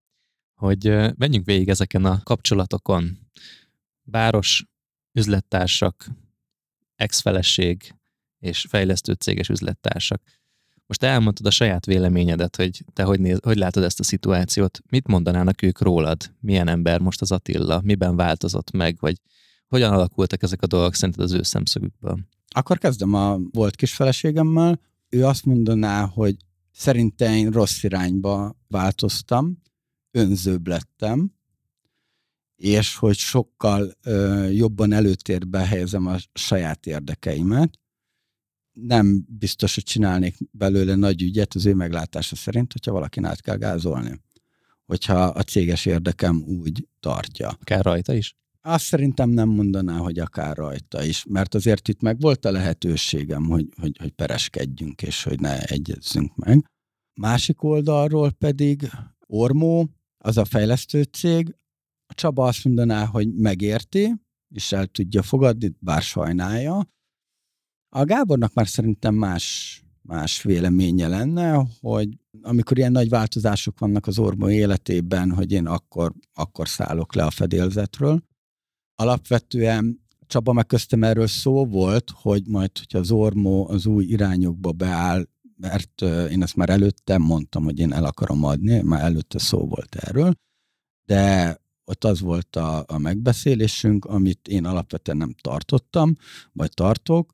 [0.57, 0.85] hogy
[1.17, 3.19] menjünk végig ezeken a kapcsolatokon.
[4.05, 4.65] Város,
[5.13, 6.07] üzlettársak,
[6.97, 7.95] ex-feleség,
[8.39, 10.23] és fejlesztő céges üzlettársak.
[10.87, 14.81] Most elmondtad a saját véleményedet, hogy te hogy, néz, hogy látod ezt a szituációt.
[14.89, 16.35] Mit mondanának ők rólad?
[16.41, 17.81] Milyen ember most az Attila?
[17.85, 18.97] Miben változott meg?
[19.01, 19.21] Vagy
[19.69, 22.19] hogyan alakultak ezek a dolgok szerinted az ő szemszögükből?
[22.49, 24.81] Akkor kezdem a volt kis feleségemmel.
[25.09, 26.37] Ő azt mondaná, hogy
[26.73, 29.59] szerintem én rossz irányba változtam,
[30.17, 31.33] önzőbb lettem,
[32.57, 37.79] és hogy sokkal ö, jobban előtérbe helyezem a saját érdekeimet,
[38.73, 43.57] nem biztos, hogy csinálnék belőle nagy ügyet az ő meglátása szerint, hogyha valakin át kell
[43.57, 44.21] gázolni.
[44.87, 47.49] Hogyha a céges érdekem úgy tartja.
[47.49, 48.35] Akár rajta is?
[48.61, 53.45] Azt szerintem nem mondaná, hogy akár rajta is, mert azért itt meg volt a lehetőségem,
[53.45, 56.71] hogy, hogy, hogy pereskedjünk, és hogy ne egyezzünk meg.
[57.15, 58.91] Másik oldalról pedig
[59.27, 59.89] Ormó,
[60.27, 61.57] az a fejlesztő cég,
[62.07, 64.15] a Csaba azt mondaná, hogy megérti,
[64.55, 66.89] és el tudja fogadni, bár sajnálja,
[67.89, 74.19] a Gábornak már szerintem más, más véleménye lenne, hogy amikor ilyen nagy változások vannak az
[74.19, 78.23] Ormó életében, hogy én akkor, akkor szállok le a fedélzetről.
[78.95, 84.73] Alapvetően Csaba meg köztem erről szó volt, hogy majd, hogyha az Ormó az új irányokba
[84.73, 89.67] beáll, mert én ezt már előtte mondtam, hogy én el akarom adni, már előtte szó
[89.67, 90.35] volt erről,
[91.05, 96.17] de ott az volt a, a megbeszélésünk, amit én alapvetően nem tartottam,
[96.53, 97.31] vagy tartok,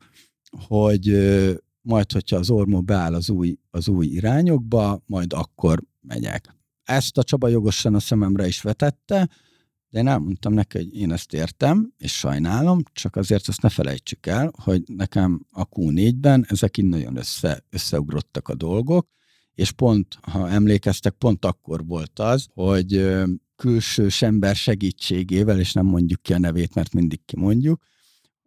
[0.67, 1.07] hogy
[1.81, 6.57] majd, hogyha az ormó beáll az új, az új irányokba, majd akkor megyek.
[6.83, 9.29] Ezt a Csaba jogosan a szememre is vetette,
[9.93, 14.27] de én elmondtam neki, hogy én ezt értem, és sajnálom, csak azért azt ne felejtsük
[14.27, 19.09] el, hogy nekem a Q4-ben ezek így nagyon össze, összeugrottak a dolgok,
[19.55, 23.13] és pont, ha emlékeztek, pont akkor volt az, hogy
[23.57, 27.83] külsős ember segítségével, és nem mondjuk ki a nevét, mert mindig kimondjuk,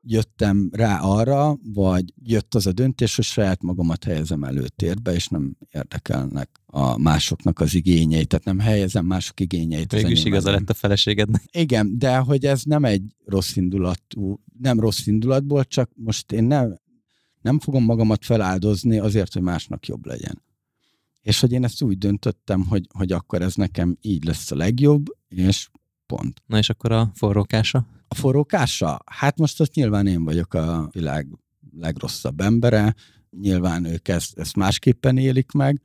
[0.07, 5.57] jöttem rá arra, vagy jött az a döntés, hogy saját magamat helyezem előtérbe, és nem
[5.71, 9.91] érdekelnek a másoknak az igényeit, tehát nem helyezem mások igényeit.
[9.91, 11.43] Végülis igaza lett a feleségednek.
[11.51, 16.79] Igen, de hogy ez nem egy rossz indulatú, nem rossz indulatból, csak most én nem,
[17.41, 20.43] nem fogom magamat feláldozni azért, hogy másnak jobb legyen.
[21.21, 25.05] És hogy én ezt úgy döntöttem, hogy, hogy akkor ez nekem így lesz a legjobb,
[25.27, 25.69] és
[26.05, 26.41] pont.
[26.45, 27.87] Na és akkor a forrókása?
[28.07, 28.99] A forrókása?
[29.05, 31.27] Hát most azt nyilván én vagyok a világ
[31.79, 32.95] legrosszabb embere,
[33.29, 35.81] nyilván ők ezt, ezt másképpen élik meg,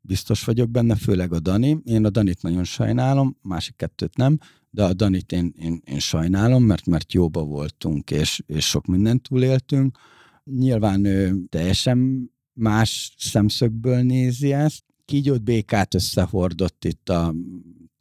[0.00, 1.78] biztos vagyok benne, főleg a Dani.
[1.84, 4.38] Én a Danit nagyon sajnálom, másik kettőt nem,
[4.70, 9.22] de a Danit én, én, én sajnálom, mert, mert jóba voltunk, és, és sok mindent
[9.22, 9.98] túléltünk.
[10.44, 14.84] Nyilván ő teljesen más szemszögből nézi ezt.
[15.04, 17.34] Kígyót békát összehordott itt a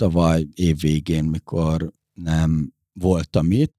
[0.01, 3.75] tavaly év végén, mikor nem voltam itt,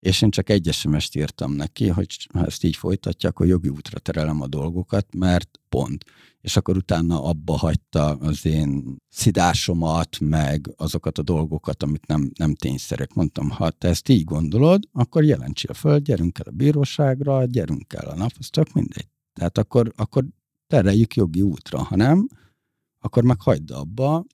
[0.00, 3.98] és én csak egy sms írtam neki, hogy ha ezt így folytatja, akkor jogi útra
[3.98, 6.04] terelem a dolgokat, mert pont.
[6.40, 12.54] És akkor utána abba hagyta az én szidásomat, meg azokat a dolgokat, amit nem, nem
[12.54, 13.14] tényszerek.
[13.14, 18.06] Mondtam, ha te ezt így gondolod, akkor jelentsél föl, gyerünk el a bíróságra, gyerünk el
[18.06, 19.08] a nap, az tök mindegy.
[19.32, 20.24] Tehát akkor, akkor
[20.66, 22.28] tereljük jogi útra, ha nem,
[22.98, 24.24] akkor meg hagyd abba,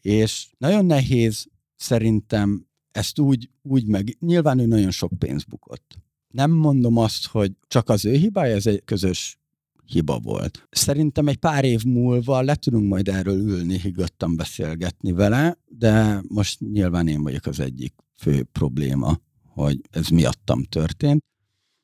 [0.00, 1.46] és nagyon nehéz
[1.76, 5.98] szerintem ezt úgy, úgy meg, nyilván ő nagyon sok pénz bukott.
[6.28, 9.38] Nem mondom azt, hogy csak az ő hibája, ez egy közös
[9.86, 10.66] hiba volt.
[10.70, 16.60] Szerintem egy pár év múlva le tudunk majd erről ülni, higgadtan beszélgetni vele, de most
[16.60, 21.24] nyilván én vagyok az egyik fő probléma, hogy ez miattam történt.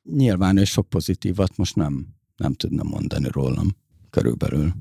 [0.03, 2.07] Nyilván ő sok pozitívat most nem,
[2.37, 3.77] nem tudna mondani rólam
[4.11, 4.73] körülbelül.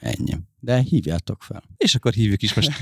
[0.00, 0.36] Ennyi.
[0.60, 1.62] De hívjátok fel.
[1.76, 2.80] És akkor hívjuk is most.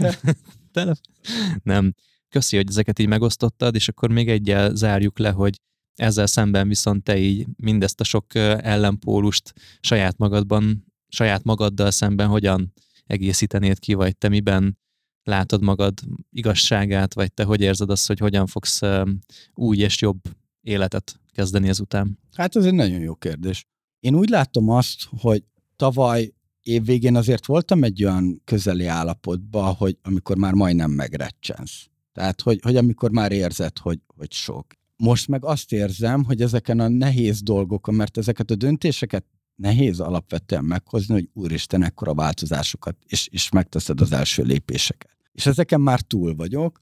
[1.63, 1.95] nem.
[2.29, 5.61] Köszi, hogy ezeket így megosztottad, és akkor még egyel zárjuk le, hogy
[5.95, 12.73] ezzel szemben viszont te így mindezt a sok ellenpólust saját magadban, saját magaddal szemben hogyan
[13.07, 14.79] egészítenéd ki, vagy te miben
[15.23, 16.01] látod magad
[16.31, 18.81] igazságát, vagy te hogy érzed azt, hogy hogyan fogsz
[19.55, 20.21] új és jobb
[20.61, 22.19] életet kezdeni ezután?
[22.33, 23.67] Hát ez egy nagyon jó kérdés.
[24.01, 25.45] Én úgy látom azt, hogy
[25.77, 26.33] tavaly
[26.67, 31.87] évvégén azért voltam egy olyan közeli állapotban, hogy amikor már majdnem megrecsensz.
[32.13, 34.67] Tehát, hogy, hogy amikor már érzed, hogy, hogy sok.
[34.97, 40.65] Most meg azt érzem, hogy ezeken a nehéz dolgokon, mert ezeket a döntéseket nehéz alapvetően
[40.65, 45.17] meghozni, hogy úristen, ekkora változásokat, és, és megteszed az első lépéseket.
[45.33, 46.81] És ezeken már túl vagyok,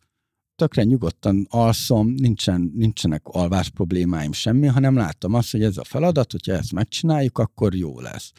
[0.56, 6.32] tökre nyugodtan alszom, nincsen, nincsenek alvás problémáim semmi, hanem láttam azt, hogy ez a feladat,
[6.32, 8.32] hogyha ezt megcsináljuk, akkor jó lesz.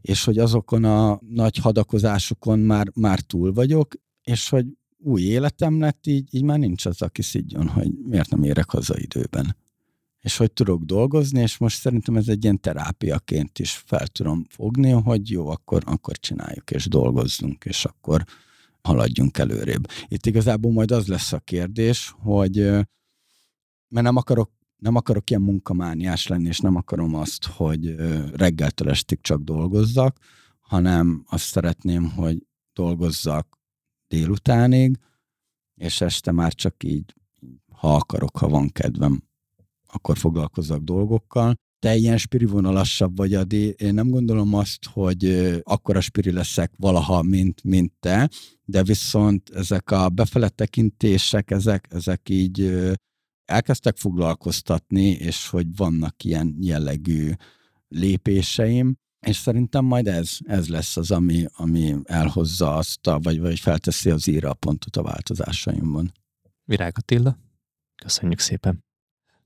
[0.00, 4.66] És hogy azokon a nagy hadakozásokon már, már túl vagyok, és hogy
[4.98, 8.98] új életem lett, így, így már nincs az, aki szidjon, hogy miért nem érek haza
[8.98, 9.56] időben.
[10.20, 14.90] És hogy tudok dolgozni, és most szerintem ez egy ilyen terápiaként is fel tudom fogni,
[14.90, 18.24] hogy jó, akkor, akkor csináljuk, és dolgozzunk, és akkor
[18.82, 19.86] haladjunk előrébb.
[20.08, 22.54] Itt igazából majd az lesz a kérdés, hogy
[23.88, 27.94] mert nem akarok, nem akarok ilyen munkamániás lenni, és nem akarom azt, hogy
[28.32, 30.18] reggeltől estig csak dolgozzak,
[30.60, 33.58] hanem azt szeretném, hogy dolgozzak
[34.08, 34.98] délutánig,
[35.74, 37.14] és este már csak így,
[37.72, 39.22] ha akarok, ha van kedvem,
[39.86, 41.54] akkor foglalkozzak dolgokkal.
[41.78, 43.68] Te ilyen spiri vonalassabb vagy, Adi.
[43.68, 45.24] Én nem gondolom azt, hogy
[45.62, 48.30] akkora spiri leszek valaha, mint, mint te,
[48.70, 52.80] de viszont ezek a befele tekintések, ezek, ezek így
[53.44, 57.32] elkezdtek foglalkoztatni, és hogy vannak ilyen jellegű
[57.88, 58.96] lépéseim,
[59.26, 64.10] és szerintem majd ez, ez lesz az, ami, ami elhozza azt, a, vagy, vagy felteszi
[64.10, 66.12] az íra a pontot a változásaimban.
[66.64, 67.38] Virág Attila,
[68.02, 68.84] köszönjük szépen.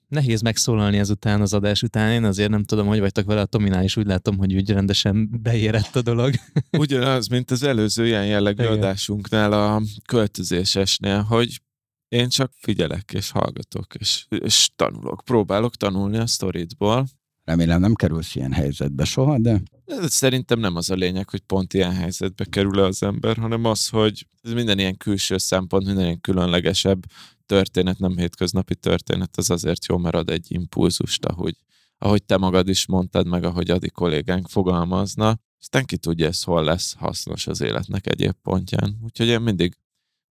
[0.08, 3.82] Nehéz megszólalni ezután az adás után, én azért nem tudom, hogy vagytok vele a Tominál,
[3.82, 6.34] és úgy látom, hogy úgy rendesen beérett a dolog.
[6.78, 8.74] Ugyanaz, mint az előző ilyen jellegű Igen.
[8.74, 11.60] adásunknál a költözésesnél, hogy
[12.08, 17.06] én csak figyelek és hallgatok, és, és tanulok, próbálok tanulni a sztoritból,
[17.44, 19.62] Remélem nem kerülsz ilyen helyzetbe soha, de...
[20.02, 24.26] Szerintem nem az a lényeg, hogy pont ilyen helyzetbe kerül az ember, hanem az, hogy
[24.42, 27.04] ez minden ilyen külső szempont, minden ilyen különlegesebb
[27.46, 31.56] történet, nem hétköznapi történet, az azért jó, mert ad egy impulzust, ahogy,
[31.98, 35.38] ahogy te magad is mondtad, meg ahogy Adi kollégánk fogalmazna.
[35.60, 38.98] Aztán ki tudja, ez hol lesz hasznos az életnek egyéb pontján.
[39.02, 39.76] Úgyhogy én mindig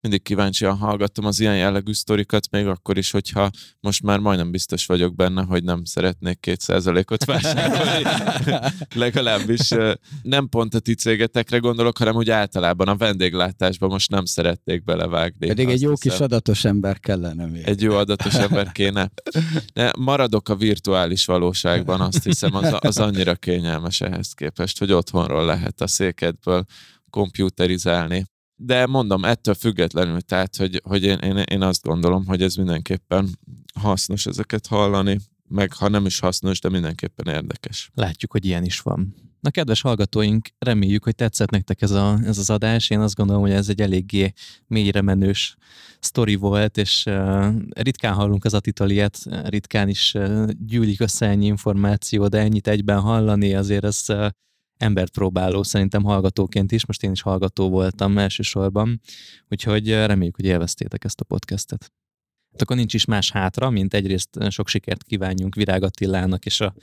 [0.03, 3.49] mindig kíváncsian hallgattam az ilyen jellegű sztorikat, még akkor is, hogyha
[3.79, 8.03] most már majdnem biztos vagyok benne, hogy nem szeretnék két százalékot vásárolni.
[8.95, 9.69] Legalábbis
[10.21, 15.47] nem pont a ti cégetekre gondolok, hanem úgy általában a vendéglátásban most nem szerették belevágni.
[15.47, 16.11] Pedig egy jó hiszem.
[16.11, 17.63] kis adatos ember kellene még.
[17.65, 19.11] Egy jó adatos ember kéne.
[19.73, 25.45] De maradok a virtuális valóságban, azt hiszem, az, az annyira kényelmes ehhez képest, hogy otthonról
[25.45, 26.65] lehet a székedből
[27.09, 28.25] komputerizálni
[28.55, 33.39] de mondom, ettől függetlenül, tehát, hogy, hogy én, én, én azt gondolom, hogy ez mindenképpen
[33.79, 37.91] hasznos ezeket hallani, meg ha nem is hasznos, de mindenképpen érdekes.
[37.93, 39.15] Látjuk, hogy ilyen is van.
[39.39, 42.89] Na, kedves hallgatóink, reméljük, hogy tetszett nektek ez, a, ez az adás.
[42.89, 44.33] Én azt gondolom, hogy ez egy eléggé
[44.67, 45.55] mélyre menős
[45.99, 49.09] sztori volt, és uh, ritkán hallunk az Attitól
[49.43, 54.27] ritkán is uh, gyűlik össze ennyi információ, de ennyit egyben hallani, azért ez uh,
[54.83, 59.01] embert próbáló, szerintem hallgatóként is, most én is hallgató voltam elsősorban,
[59.49, 61.91] úgyhogy reméljük, hogy élveztétek ezt a podcastet.
[62.51, 66.73] Hát akkor nincs is más hátra, mint egyrészt sok sikert kívánjunk Virág Attilának és a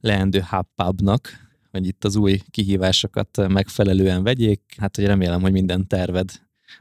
[0.00, 4.74] leendő Hubpubnak, hogy itt az új kihívásokat megfelelően vegyék.
[4.76, 6.30] Hát, hogy remélem, hogy minden terved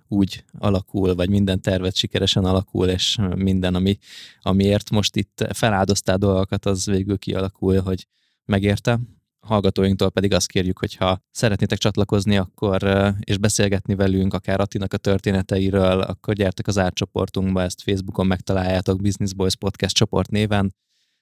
[0.08, 3.97] úgy alakul, vagy minden terved sikeresen alakul, és minden, ami,
[4.41, 8.08] amiért most itt feláldoztál dolgokat, az végül kialakul, hogy
[8.45, 8.99] megérte
[9.43, 12.83] hallgatóinktól pedig azt kérjük, hogy ha szeretnétek csatlakozni, akkor
[13.19, 19.33] és beszélgetni velünk, akár Attinak a történeteiről, akkor gyertek az átcsoportunkba, ezt Facebookon megtaláljátok, Business
[19.33, 20.75] Boys Podcast csoport néven.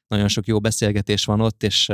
[0.08, 1.90] Nagyon sok jó beszélgetés van ott, és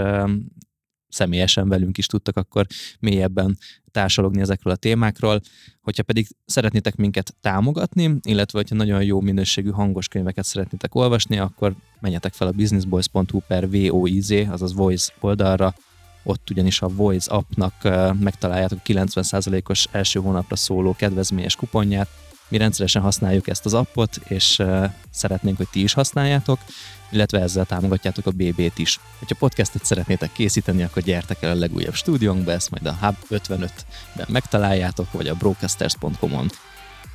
[1.07, 2.65] személyesen velünk is tudtak akkor
[2.99, 3.57] mélyebben
[3.91, 5.41] társalogni ezekről a témákról.
[5.82, 11.75] Hogyha pedig szeretnétek minket támogatni, illetve hogyha nagyon jó minőségű hangos könyveket szeretnétek olvasni, akkor
[11.99, 15.75] menjetek fel a businessboys.hu per VOIZ, azaz Voice oldalra,
[16.28, 17.73] ott ugyanis a Voice appnak
[18.19, 22.07] megtaláljátok 90%-os első hónapra szóló kedvezményes kuponját.
[22.49, 24.63] Mi rendszeresen használjuk ezt az appot, és
[25.09, 26.59] szeretnénk, hogy ti is használjátok,
[27.11, 28.99] illetve ezzel támogatjátok a BB-t is.
[29.19, 34.28] Hogyha podcastet szeretnétek készíteni, akkor gyertek el a legújabb stúdiónkba, ezt majd a Hub 55-ben
[34.28, 36.49] megtaláljátok, vagy a brocasters.com-on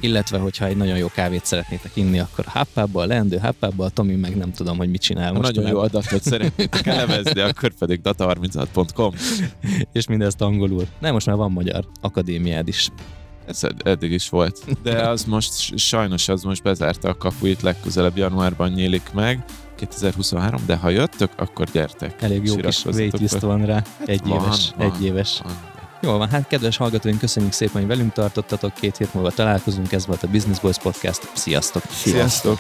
[0.03, 4.15] illetve hogyha egy nagyon jó kávét szeretnétek inni, akkor háppába, a leendő háppába, a Tomi
[4.15, 5.33] meg nem tudom, hogy mit csinál.
[5.33, 9.13] Most nagyon jó adatot szeretnétek elevezni, akkor pedig data36.com.
[9.93, 10.87] És mindezt angolul.
[10.99, 12.89] Nem, most már van magyar akadémiád is.
[13.47, 14.83] Ez eddig is volt.
[14.83, 19.45] De az most, sajnos az most bezárta a kapuit, legközelebb januárban nyílik meg.
[19.77, 22.23] 2023, de ha jöttök, akkor gyertek.
[22.23, 23.83] Elég jó kis waitlist van rá.
[24.07, 24.73] Egy van, éves.
[24.77, 25.41] Van, egy éves.
[25.45, 25.72] Van.
[26.03, 28.75] Jó van, hát kedves hallgatóink, köszönjük szépen, hogy velünk tartottatok.
[28.75, 31.29] Két hét múlva találkozunk, ez volt a Business Boys Podcast.
[31.33, 31.83] Sziasztok!
[31.91, 32.59] Sziasztok!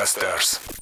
[0.00, 0.79] Brocasters.